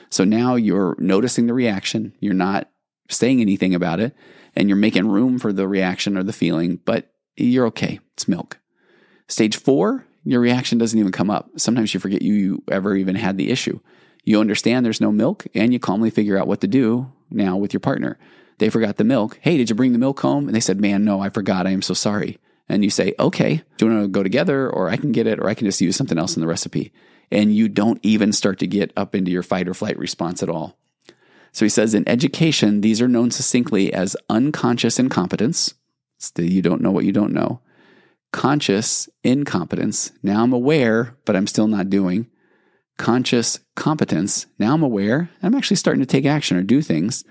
[0.09, 2.13] So now you're noticing the reaction.
[2.19, 2.69] You're not
[3.09, 4.15] saying anything about it
[4.55, 7.99] and you're making room for the reaction or the feeling, but you're okay.
[8.13, 8.59] It's milk.
[9.27, 11.49] Stage four, your reaction doesn't even come up.
[11.57, 13.79] Sometimes you forget you ever even had the issue.
[14.25, 17.73] You understand there's no milk and you calmly figure out what to do now with
[17.73, 18.19] your partner.
[18.57, 19.39] They forgot the milk.
[19.41, 20.47] Hey, did you bring the milk home?
[20.47, 21.65] And they said, man, no, I forgot.
[21.65, 22.37] I am so sorry
[22.69, 25.39] and you say, okay, do you want to go together or I can get it
[25.39, 26.93] or I can just use something else in the recipe?
[27.31, 30.49] and you don't even start to get up into your fight or flight response at
[30.49, 30.77] all.
[31.51, 35.73] So he says in education, these are known succinctly as unconscious incompetence.
[36.17, 37.61] Still, you don't know what you don't know.
[38.31, 40.11] Conscious incompetence.
[40.21, 42.27] Now I'm aware, but I'm still not doing.
[42.97, 44.45] Conscious competence.
[44.59, 45.29] Now I'm aware.
[45.41, 47.23] I'm actually starting to take action or do things.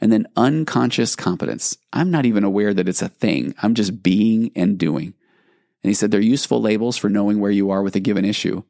[0.00, 1.76] And then unconscious competence.
[1.92, 3.54] I'm not even aware that it's a thing.
[3.62, 5.14] I'm just being and doing.
[5.82, 8.62] And he said they're useful labels for knowing where you are with a given issue.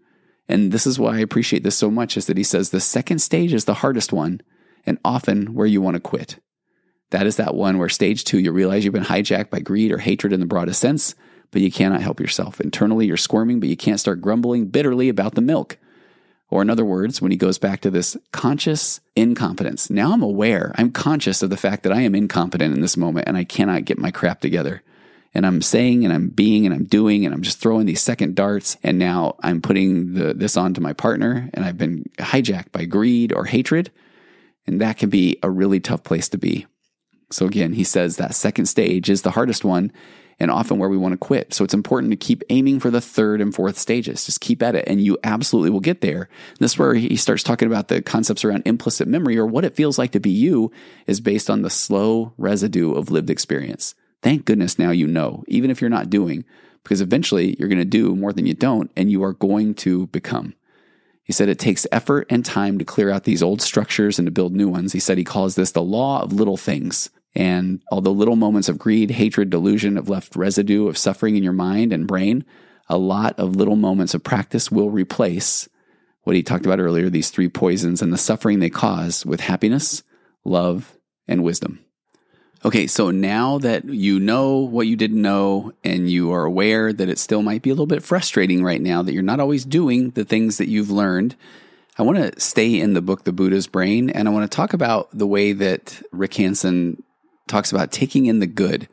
[0.48, 3.20] And this is why I appreciate this so much is that he says the second
[3.20, 4.40] stage is the hardest one
[4.84, 6.38] and often where you want to quit.
[7.10, 9.98] That is that one where stage two, you realize you've been hijacked by greed or
[9.98, 11.14] hatred in the broadest sense,
[11.50, 12.60] but you cannot help yourself.
[12.60, 15.78] Internally, you're squirming, but you can't start grumbling bitterly about the milk.
[16.54, 20.72] Or, in other words, when he goes back to this conscious incompetence, now I'm aware,
[20.76, 23.86] I'm conscious of the fact that I am incompetent in this moment and I cannot
[23.86, 24.80] get my crap together.
[25.34, 28.36] And I'm saying and I'm being and I'm doing and I'm just throwing these second
[28.36, 28.76] darts.
[28.84, 33.32] And now I'm putting the, this onto my partner and I've been hijacked by greed
[33.32, 33.90] or hatred.
[34.64, 36.66] And that can be a really tough place to be.
[37.32, 39.90] So again, he says that second stage is the hardest one
[40.38, 41.54] and often where we want to quit.
[41.54, 44.26] So it's important to keep aiming for the third and fourth stages.
[44.26, 46.28] Just keep at it and you absolutely will get there.
[46.48, 49.64] And this is where he starts talking about the concepts around implicit memory or what
[49.64, 50.70] it feels like to be you
[51.06, 53.94] is based on the slow residue of lived experience.
[54.22, 56.44] Thank goodness now you know, even if you're not doing,
[56.82, 60.06] because eventually you're going to do more than you don't and you are going to
[60.08, 60.54] become.
[61.24, 64.32] He said it takes effort and time to clear out these old structures and to
[64.32, 64.92] build new ones.
[64.92, 67.08] He said he calls this the law of little things.
[67.34, 71.52] And although little moments of greed, hatred, delusion have left residue of suffering in your
[71.52, 72.44] mind and brain,
[72.88, 75.68] a lot of little moments of practice will replace
[76.22, 80.02] what he talked about earlier these three poisons and the suffering they cause with happiness,
[80.44, 81.80] love, and wisdom.
[82.64, 87.10] Okay, so now that you know what you didn't know and you are aware that
[87.10, 90.10] it still might be a little bit frustrating right now that you're not always doing
[90.10, 91.36] the things that you've learned,
[91.98, 94.72] I want to stay in the book, The Buddha's Brain, and I want to talk
[94.72, 97.02] about the way that Rick Hanson
[97.46, 98.88] talks about taking in the good.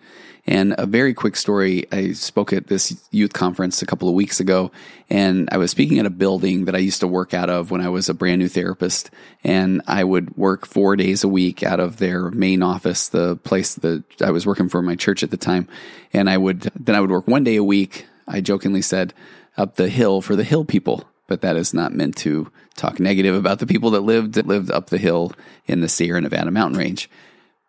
[0.47, 4.39] And a very quick story I spoke at this youth conference a couple of weeks
[4.39, 4.71] ago,
[5.07, 7.79] and I was speaking at a building that I used to work out of when
[7.79, 9.11] I was a brand new therapist.
[9.43, 13.75] And I would work four days a week out of their main office, the place
[13.75, 15.67] that I was working for my church at the time.
[16.11, 19.13] And I would, then I would work one day a week, I jokingly said,
[19.57, 23.33] up the hill for the hill people but that is not meant to talk negative
[23.35, 25.31] about the people that lived that lived up the hill
[25.65, 27.09] in the Sierra Nevada mountain range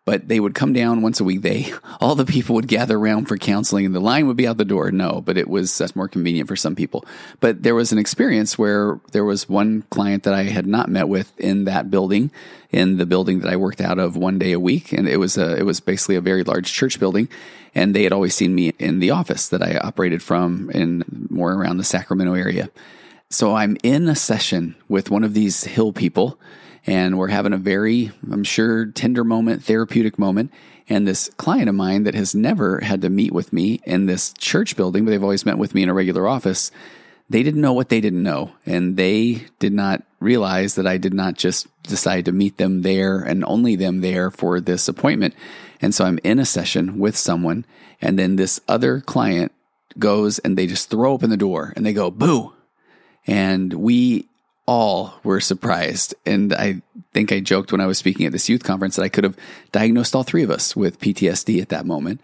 [0.05, 1.41] but they would come down once a week.
[1.41, 4.57] They, all the people would gather around for counseling and the line would be out
[4.57, 4.91] the door.
[4.91, 7.05] No, but it was that's more convenient for some people.
[7.39, 11.07] But there was an experience where there was one client that I had not met
[11.07, 12.31] with in that building,
[12.71, 14.91] in the building that I worked out of one day a week.
[14.91, 17.29] And it was a, it was basically a very large church building.
[17.75, 21.53] And they had always seen me in the office that I operated from in more
[21.53, 22.69] around the Sacramento area.
[23.29, 26.39] So I'm in a session with one of these hill people
[26.85, 30.51] and we're having a very, I'm sure, tender moment, therapeutic moment.
[30.89, 34.33] And this client of mine that has never had to meet with me in this
[34.33, 36.71] church building, but they've always met with me in a regular office,
[37.29, 38.51] they didn't know what they didn't know.
[38.65, 43.19] And they did not realize that I did not just decide to meet them there
[43.19, 45.33] and only them there for this appointment.
[45.81, 47.65] And so I'm in a session with someone,
[48.01, 49.53] and then this other client
[49.97, 52.53] goes and they just throw open the door and they go, boo.
[53.25, 54.27] And we
[54.65, 56.15] all were surprised.
[56.25, 56.81] And I
[57.13, 59.37] think I joked when I was speaking at this youth conference that I could have
[59.71, 62.21] diagnosed all three of us with PTSD at that moment.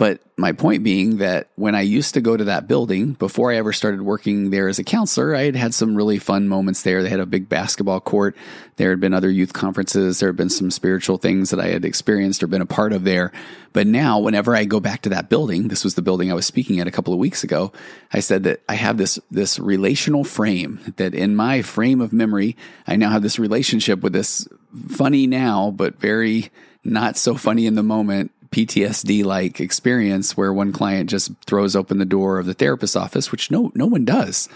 [0.00, 3.56] But my point being that when I used to go to that building, before I
[3.56, 7.02] ever started working there as a counselor, I had had some really fun moments there.
[7.02, 8.34] They had a big basketball court.
[8.76, 10.18] There had been other youth conferences.
[10.18, 13.04] There had been some spiritual things that I had experienced or been a part of
[13.04, 13.30] there.
[13.74, 16.46] But now, whenever I go back to that building, this was the building I was
[16.46, 17.70] speaking at a couple of weeks ago.
[18.10, 22.56] I said that I have this, this relational frame that in my frame of memory,
[22.86, 24.48] I now have this relationship with this
[24.88, 26.50] funny now, but very
[26.82, 31.98] not so funny in the moment PTSD like experience where one client just throws open
[31.98, 34.48] the door of the therapist's office, which no no one does,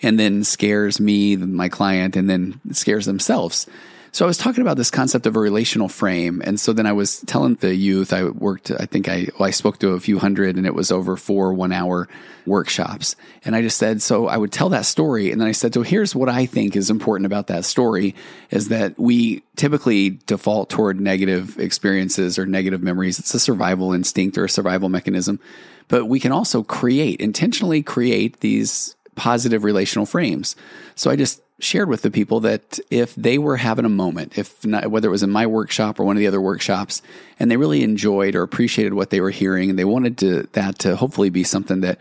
[0.00, 3.66] and then scares me, my client, and then scares themselves.
[4.14, 6.42] So I was talking about this concept of a relational frame.
[6.44, 9.52] And so then I was telling the youth, I worked, I think I, well, I
[9.52, 12.08] spoke to a few hundred and it was over four one hour
[12.44, 13.16] workshops.
[13.42, 15.32] And I just said, so I would tell that story.
[15.32, 18.14] And then I said, so here's what I think is important about that story
[18.50, 23.18] is that we typically default toward negative experiences or negative memories.
[23.18, 25.40] It's a survival instinct or a survival mechanism.
[25.88, 30.56] But we can also create, intentionally create these positive relational frames.
[30.94, 34.64] So I just shared with the people that if they were having a moment, if
[34.66, 37.02] not, whether it was in my workshop or one of the other workshops,
[37.38, 40.78] and they really enjoyed or appreciated what they were hearing, and they wanted to that
[40.80, 41.98] to hopefully be something that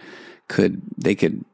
[0.47, 1.45] could they could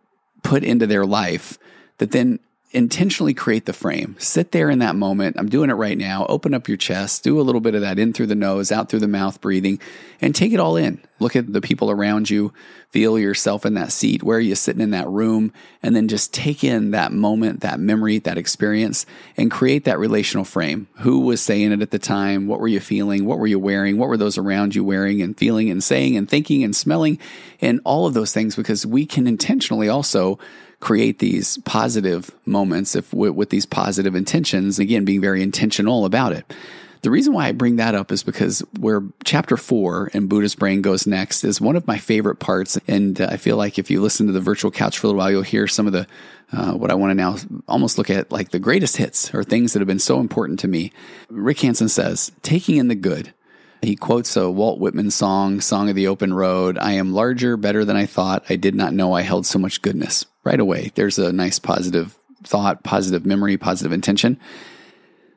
[0.43, 1.57] put into their life,
[1.97, 2.39] that then
[2.71, 4.15] intentionally create the frame.
[4.19, 5.37] Sit there in that moment.
[5.39, 6.25] I'm doing it right now.
[6.27, 8.89] Open up your chest, do a little bit of that in through the nose, out
[8.89, 9.79] through the mouth, breathing,
[10.19, 11.01] and take it all in.
[11.19, 12.53] Look at the people around you,
[12.89, 14.21] feel yourself in that seat.
[14.21, 15.53] Where are you sitting in that room?
[15.81, 19.05] And then just take in that moment, that memory, that experience,
[19.37, 20.87] and create that relational frame.
[20.97, 22.47] Who was saying it at the time?
[22.47, 23.25] What were you feeling?
[23.25, 23.97] What were you wearing?
[23.97, 27.17] What were those around you wearing and feeling and saying and thinking and smelling
[27.61, 28.57] and all of those things?
[28.57, 30.37] Because we can intentionally also
[30.79, 36.53] create these positive moments if with, these positive intentions again being very intentional about it
[37.01, 40.81] the reason why I bring that up is because where chapter four in Buddha's Brain
[40.81, 42.77] goes next is one of my favorite parts.
[42.87, 45.31] And I feel like if you listen to the virtual couch for a little while,
[45.31, 46.07] you'll hear some of the,
[46.51, 49.73] uh, what I want to now almost look at like the greatest hits or things
[49.73, 50.91] that have been so important to me.
[51.29, 53.33] Rick Hanson says, taking in the good.
[53.81, 56.77] He quotes a Walt Whitman song, Song of the Open Road.
[56.77, 58.43] I am larger, better than I thought.
[58.49, 60.91] I did not know I held so much goodness right away.
[60.95, 64.39] There's a nice positive thought, positive memory, positive intention.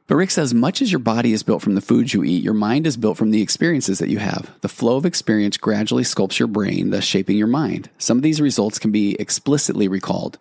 [0.07, 2.55] But Rick says, much as your body is built from the foods you eat, your
[2.55, 4.51] mind is built from the experiences that you have.
[4.61, 7.91] The flow of experience gradually sculpts your brain, thus shaping your mind.
[7.97, 10.39] Some of these results can be explicitly recalled,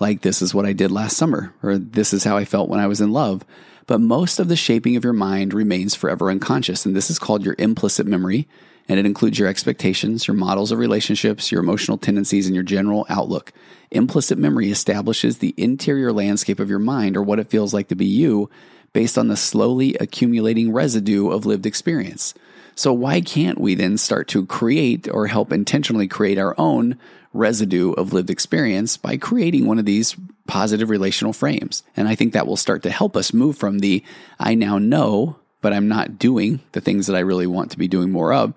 [0.00, 2.80] like this is what I did last summer, or this is how I felt when
[2.80, 3.44] I was in love.
[3.86, 7.44] But most of the shaping of your mind remains forever unconscious, and this is called
[7.44, 8.48] your implicit memory
[8.88, 13.06] and it includes your expectations, your models of relationships, your emotional tendencies, and your general
[13.08, 13.52] outlook.
[13.90, 17.94] Implicit memory establishes the interior landscape of your mind or what it feels like to
[17.94, 18.50] be you
[18.92, 22.34] based on the slowly accumulating residue of lived experience.
[22.74, 26.98] So, why can't we then start to create or help intentionally create our own
[27.34, 30.16] residue of lived experience by creating one of these
[30.52, 31.82] positive relational frames?
[31.96, 34.04] And I think that will start to help us move from the
[34.38, 37.88] I now know but I'm not doing the things that I really want to be
[37.88, 38.52] doing more of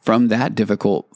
[0.00, 1.06] from that difficult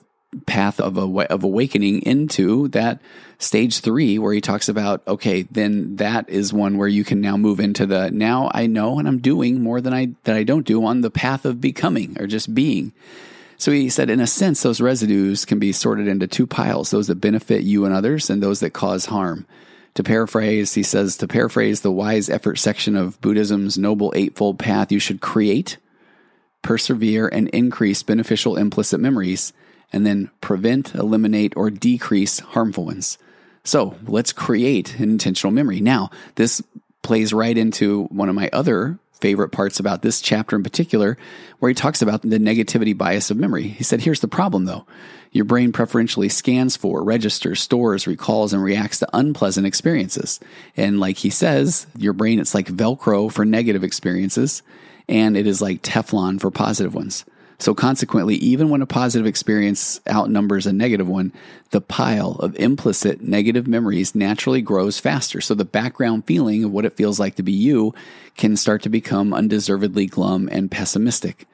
[0.44, 3.00] path of, of awakening into that
[3.38, 7.34] stage three where he talks about okay then that is one where you can now
[7.34, 10.66] move into the now i know and i'm doing more than i that i don't
[10.66, 12.92] do on the path of becoming or just being
[13.56, 17.06] so he said in a sense those residues can be sorted into two piles those
[17.06, 19.46] that benefit you and others and those that cause harm
[19.98, 24.92] to paraphrase, he says, to paraphrase the wise effort section of Buddhism's Noble Eightfold Path,
[24.92, 25.76] you should create,
[26.62, 29.52] persevere, and increase beneficial implicit memories,
[29.92, 33.18] and then prevent, eliminate, or decrease harmful ones.
[33.64, 35.80] So let's create an intentional memory.
[35.80, 36.62] Now, this
[37.02, 41.18] plays right into one of my other favorite parts about this chapter in particular,
[41.58, 43.66] where he talks about the negativity bias of memory.
[43.66, 44.86] He said, Here's the problem though.
[45.32, 50.40] Your brain preferentially scans for, registers, stores, recalls, and reacts to unpleasant experiences.
[50.76, 54.62] And like he says, your brain, it's like Velcro for negative experiences,
[55.08, 57.24] and it is like Teflon for positive ones.
[57.60, 61.32] So consequently, even when a positive experience outnumbers a negative one,
[61.70, 65.40] the pile of implicit negative memories naturally grows faster.
[65.40, 67.94] So the background feeling of what it feels like to be you
[68.36, 71.46] can start to become undeservedly glum and pessimistic.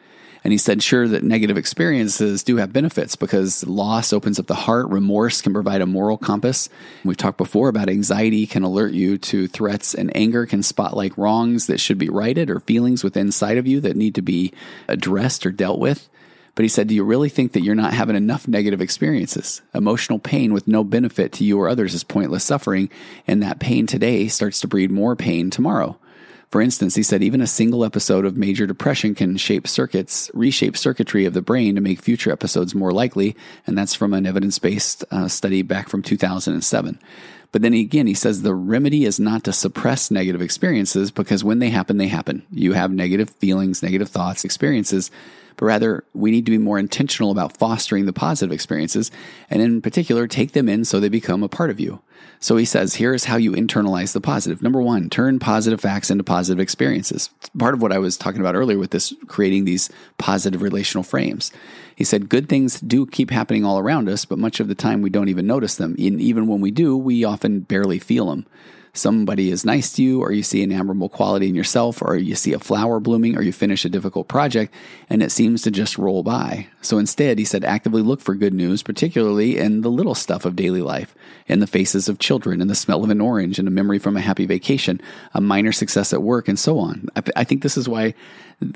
[0.44, 4.54] And he said, sure, that negative experiences do have benefits because loss opens up the
[4.54, 4.88] heart.
[4.90, 6.68] Remorse can provide a moral compass.
[7.02, 11.16] We've talked before about anxiety can alert you to threats and anger can spot like
[11.16, 14.52] wrongs that should be righted or feelings within inside of you that need to be
[14.86, 16.08] addressed or dealt with.
[16.54, 19.60] But he said, Do you really think that you're not having enough negative experiences?
[19.74, 22.90] Emotional pain with no benefit to you or others is pointless suffering,
[23.26, 25.98] and that pain today starts to breed more pain tomorrow.
[26.54, 30.76] For instance, he said even a single episode of major depression can shape circuits, reshape
[30.76, 33.34] circuitry of the brain to make future episodes more likely,
[33.66, 37.00] and that's from an evidence based uh, study back from 2007.
[37.50, 41.58] But then again, he says the remedy is not to suppress negative experiences because when
[41.58, 42.46] they happen, they happen.
[42.52, 45.10] You have negative feelings, negative thoughts, experiences,
[45.56, 49.10] but rather we need to be more intentional about fostering the positive experiences
[49.50, 52.00] and in particular take them in so they become a part of you.
[52.44, 54.60] So he says, here is how you internalize the positive.
[54.60, 57.30] Number one, turn positive facts into positive experiences.
[57.58, 59.88] Part of what I was talking about earlier with this creating these
[60.18, 61.50] positive relational frames.
[61.96, 65.00] He said, good things do keep happening all around us, but much of the time
[65.00, 65.96] we don't even notice them.
[65.98, 68.44] And even when we do, we often barely feel them
[68.94, 72.34] somebody is nice to you, or you see an admirable quality in yourself, or you
[72.34, 74.72] see a flower blooming, or you finish a difficult project,
[75.10, 76.68] and it seems to just roll by.
[76.80, 80.56] So instead, he said, actively look for good news, particularly in the little stuff of
[80.56, 81.14] daily life,
[81.46, 84.16] in the faces of children, in the smell of an orange, in a memory from
[84.16, 85.00] a happy vacation,
[85.34, 87.08] a minor success at work, and so on.
[87.16, 88.14] I, I think this is why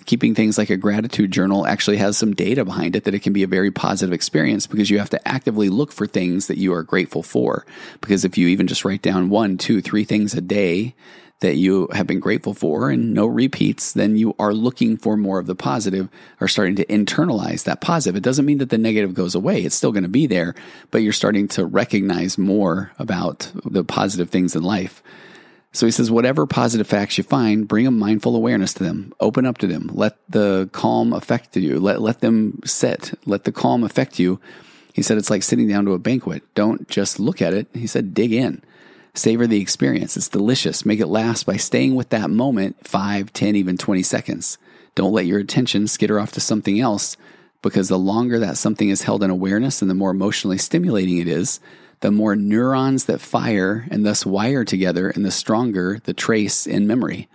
[0.07, 3.33] keeping things like a gratitude journal actually has some data behind it that it can
[3.33, 6.73] be a very positive experience because you have to actively look for things that you
[6.73, 7.67] are grateful for.
[8.01, 10.95] Because if you even just write down one, two, three things a day
[11.41, 15.39] that you have been grateful for and no repeats, then you are looking for more
[15.39, 16.09] of the positive
[16.41, 18.17] or starting to internalize that positive.
[18.17, 19.63] It doesn't mean that the negative goes away.
[19.63, 20.55] It's still going to be there,
[20.91, 25.03] but you're starting to recognize more about the positive things in life.
[25.73, 29.13] So he says, whatever positive facts you find, bring a mindful awareness to them.
[29.21, 29.91] Open up to them.
[29.93, 31.79] Let the calm affect you.
[31.79, 33.13] Let, let them sit.
[33.27, 34.41] Let the calm affect you.
[34.95, 36.43] He said, it's like sitting down to a banquet.
[36.55, 37.69] Don't just look at it.
[37.75, 38.63] He said, dig in.
[39.15, 40.17] Savor the experience.
[40.17, 40.87] It's delicious.
[40.87, 44.59] Make it last by staying with that moment five, ten, even 20 seconds.
[44.95, 47.17] Don't let your attention skitter off to something else
[47.63, 51.29] because the longer that something is held in awareness and the more emotionally stimulating it
[51.29, 51.61] is,
[52.01, 56.87] the more neurons that fire and thus wire together, and the stronger the trace in
[56.87, 57.29] memory.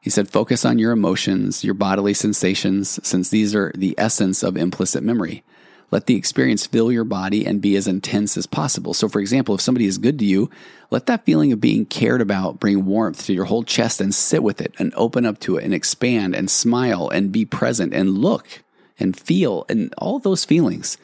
[0.00, 4.56] He said, focus on your emotions, your bodily sensations, since these are the essence of
[4.56, 5.42] implicit memory.
[5.90, 8.94] Let the experience fill your body and be as intense as possible.
[8.94, 10.48] So, for example, if somebody is good to you,
[10.90, 14.42] let that feeling of being cared about bring warmth to your whole chest and sit
[14.42, 18.18] with it and open up to it and expand and smile and be present and
[18.18, 18.62] look
[18.98, 20.96] and feel and all those feelings.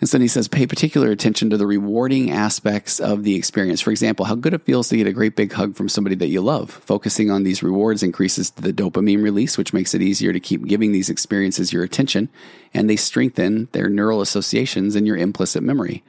[0.00, 3.80] And so he says, pay particular attention to the rewarding aspects of the experience.
[3.80, 6.28] For example, how good it feels to get a great big hug from somebody that
[6.28, 6.70] you love.
[6.70, 10.90] Focusing on these rewards increases the dopamine release, which makes it easier to keep giving
[10.90, 12.28] these experiences your attention,
[12.74, 16.02] and they strengthen their neural associations in your implicit memory.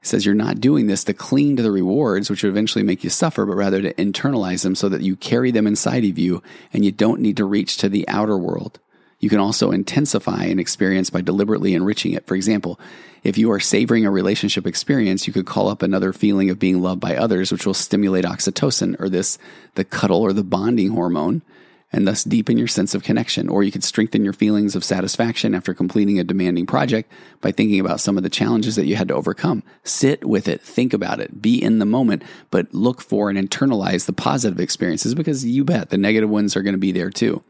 [0.00, 3.04] He says you're not doing this to cling to the rewards, which would eventually make
[3.04, 6.42] you suffer, but rather to internalize them so that you carry them inside of you
[6.72, 8.80] and you don't need to reach to the outer world.
[9.22, 12.26] You can also intensify an experience by deliberately enriching it.
[12.26, 12.78] For example,
[13.22, 16.82] if you are savoring a relationship experience, you could call up another feeling of being
[16.82, 19.38] loved by others, which will stimulate oxytocin or this,
[19.76, 21.42] the cuddle or the bonding hormone,
[21.92, 23.48] and thus deepen your sense of connection.
[23.48, 27.78] Or you could strengthen your feelings of satisfaction after completing a demanding project by thinking
[27.78, 29.62] about some of the challenges that you had to overcome.
[29.84, 34.06] Sit with it, think about it, be in the moment, but look for and internalize
[34.06, 37.44] the positive experiences because you bet the negative ones are going to be there too.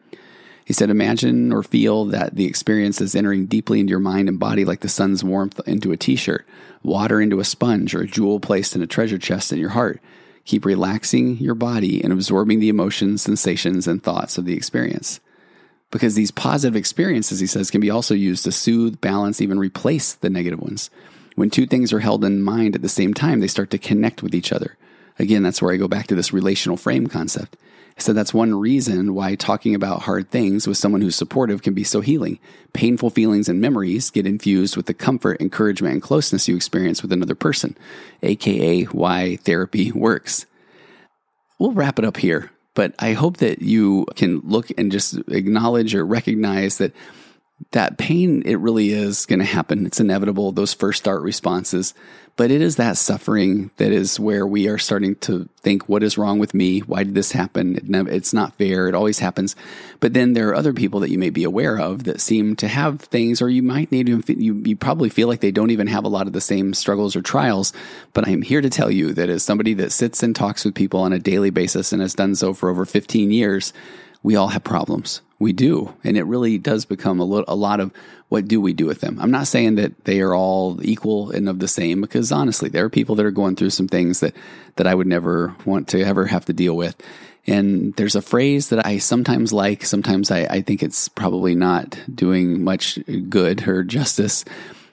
[0.65, 4.39] He said, Imagine or feel that the experience is entering deeply into your mind and
[4.39, 6.47] body like the sun's warmth into a t shirt,
[6.83, 10.01] water into a sponge, or a jewel placed in a treasure chest in your heart.
[10.45, 15.21] Keep relaxing your body and absorbing the emotions, sensations, and thoughts of the experience.
[15.91, 20.15] Because these positive experiences, he says, can be also used to soothe, balance, even replace
[20.15, 20.91] the negative ones.
[21.35, 24.23] When two things are held in mind at the same time, they start to connect
[24.23, 24.77] with each other.
[25.19, 27.57] Again, that's where I go back to this relational frame concept.
[28.03, 31.85] So that's one reason why talking about hard things with someone who's supportive can be
[31.85, 32.41] so healing.
[32.73, 37.13] Painful feelings and memories get infused with the comfort, encouragement, and closeness you experience with
[37.13, 37.77] another person,
[38.25, 40.47] aka why therapy works.
[41.61, 45.95] We'll wrap it up here, but I hope that you can look and just acknowledge
[45.95, 46.93] or recognize that
[47.71, 49.87] that pain, it really is going to happen.
[49.87, 51.95] It's inevitable, those first dart responses.
[52.35, 56.17] But it is that suffering that is where we are starting to think, what is
[56.17, 56.81] wrong with me?
[56.81, 57.77] Why did this happen?
[57.77, 58.89] It it's not fair.
[58.89, 59.55] It always happens.
[60.01, 62.69] But then there are other people that you may be aware of that seem to
[62.69, 65.89] have things, or you might need to, you, you probably feel like they don't even
[65.89, 67.75] have a lot of the same struggles or trials.
[68.15, 71.01] But I'm here to tell you that as somebody that sits and talks with people
[71.01, 73.75] on a daily basis and has done so for over 15 years,
[74.23, 75.21] we all have problems.
[75.43, 75.93] We do.
[76.05, 77.91] And it really does become a, lo- a lot of
[78.29, 79.19] what do we do with them?
[79.21, 82.85] I'm not saying that they are all equal and of the same because honestly, there
[82.85, 84.35] are people that are going through some things that,
[84.77, 86.97] that I would never want to ever have to deal with.
[87.47, 91.99] And there's a phrase that I sometimes like, sometimes I, I think it's probably not
[92.15, 94.45] doing much good or justice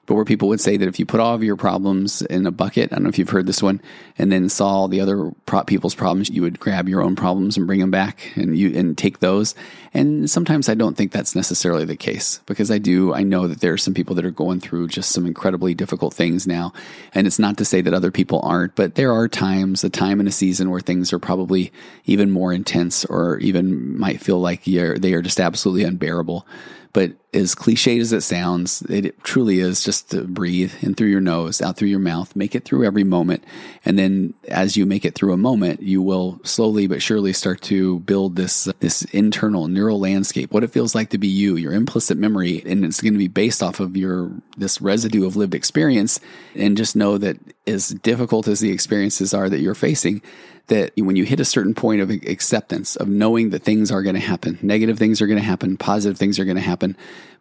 [0.10, 2.51] but where people would say that if you put all of your problems in a
[2.51, 3.80] bucket, I don't know if you've heard this one,
[4.18, 7.68] and then saw the other pro- people's problems, you would grab your own problems and
[7.68, 9.53] bring them back and you and take those.
[9.93, 13.62] And sometimes I don't think that's necessarily the case because I do I know that
[13.62, 16.74] there are some people that are going through just some incredibly difficult things now,
[17.14, 20.20] and it's not to say that other people aren't, but there are times, a time
[20.20, 21.72] in a season where things are probably
[22.05, 26.47] even more intense or even might feel like they are just absolutely unbearable.
[26.92, 31.22] But as cliched as it sounds, it truly is just to breathe in through your
[31.22, 33.44] nose, out through your mouth, make it through every moment.
[33.86, 37.62] And then as you make it through a moment, you will slowly but surely start
[37.64, 41.74] to build this, this internal neural landscape, what it feels like to be you, your
[41.74, 42.64] implicit memory.
[42.66, 46.20] And it's going to be based off of your, this residue of lived experience.
[46.56, 47.38] And just know that
[47.68, 50.24] as difficult as the experiences are that you're facing,
[50.70, 54.15] that when you hit a certain point of acceptance, of knowing that things are going
[54.15, 56.95] to happen, negative things are going to happen, positive things are going to happen,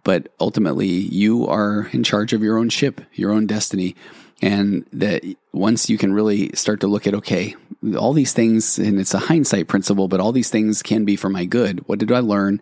[0.04, 3.96] but ultimately you are in charge of your own ship, your own destiny.
[4.40, 7.56] And that once you can really start to look at, okay,
[7.96, 11.28] all these things, and it's a hindsight principle, but all these things can be for
[11.28, 11.86] my good.
[11.88, 12.60] What did I learn?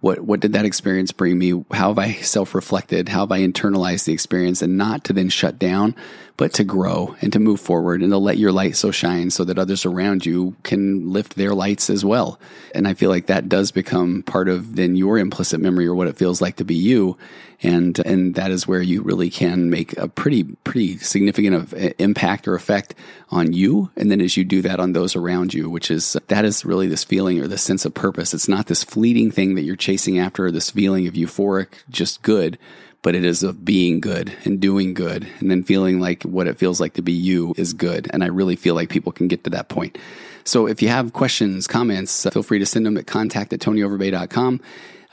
[0.00, 1.64] What what did that experience bring me?
[1.70, 3.08] How have I self reflected?
[3.08, 4.60] How have I internalized the experience?
[4.62, 5.94] And not to then shut down,
[6.36, 9.44] but to grow and to move forward and to let your light so shine so
[9.44, 12.38] that others around you can lift their lights as well.
[12.74, 16.08] And I feel like that does become part of then your implicit memory or what
[16.08, 17.16] it feels like to be you.
[17.62, 21.90] And and that is where you really can make a pretty pretty significant of uh,
[21.98, 22.94] impact or effect
[23.30, 23.90] on you.
[23.96, 26.86] And then as you do that on those around you which is that is really
[26.86, 28.34] this feeling or this sense of purpose.
[28.34, 32.58] It's not this fleeting thing that you're chasing after this feeling of euphoric just good
[33.02, 36.58] but it is of being good and doing good and then feeling like what it
[36.58, 38.10] feels like to be you is good.
[38.12, 39.96] And i really feel like people can get to that point.
[40.44, 44.60] So if you have questions comments feel free to send them at contact at tonyoverbay.com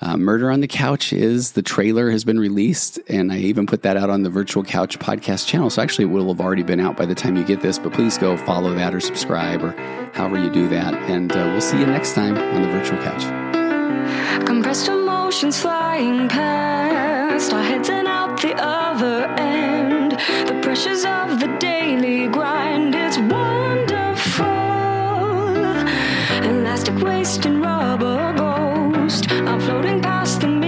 [0.04, 3.84] uh, Murder on the Couch is the trailer has been released, and I even put
[3.84, 5.70] that out on the Virtual Couch podcast channel.
[5.70, 7.80] So actually, it will have already been out by the time you get this.
[7.80, 9.72] But please go follow that or subscribe or
[10.14, 13.24] however you do that, and uh, we'll see you next time on the Virtual Couch.
[14.46, 20.12] Compressed emotions flying past our heads and out the other end.
[20.12, 24.46] The pressures of the daily grind, it's wonderful.
[26.44, 28.53] Elastic waste and rubber
[29.04, 29.32] ghost.
[29.32, 30.63] I'm floating past the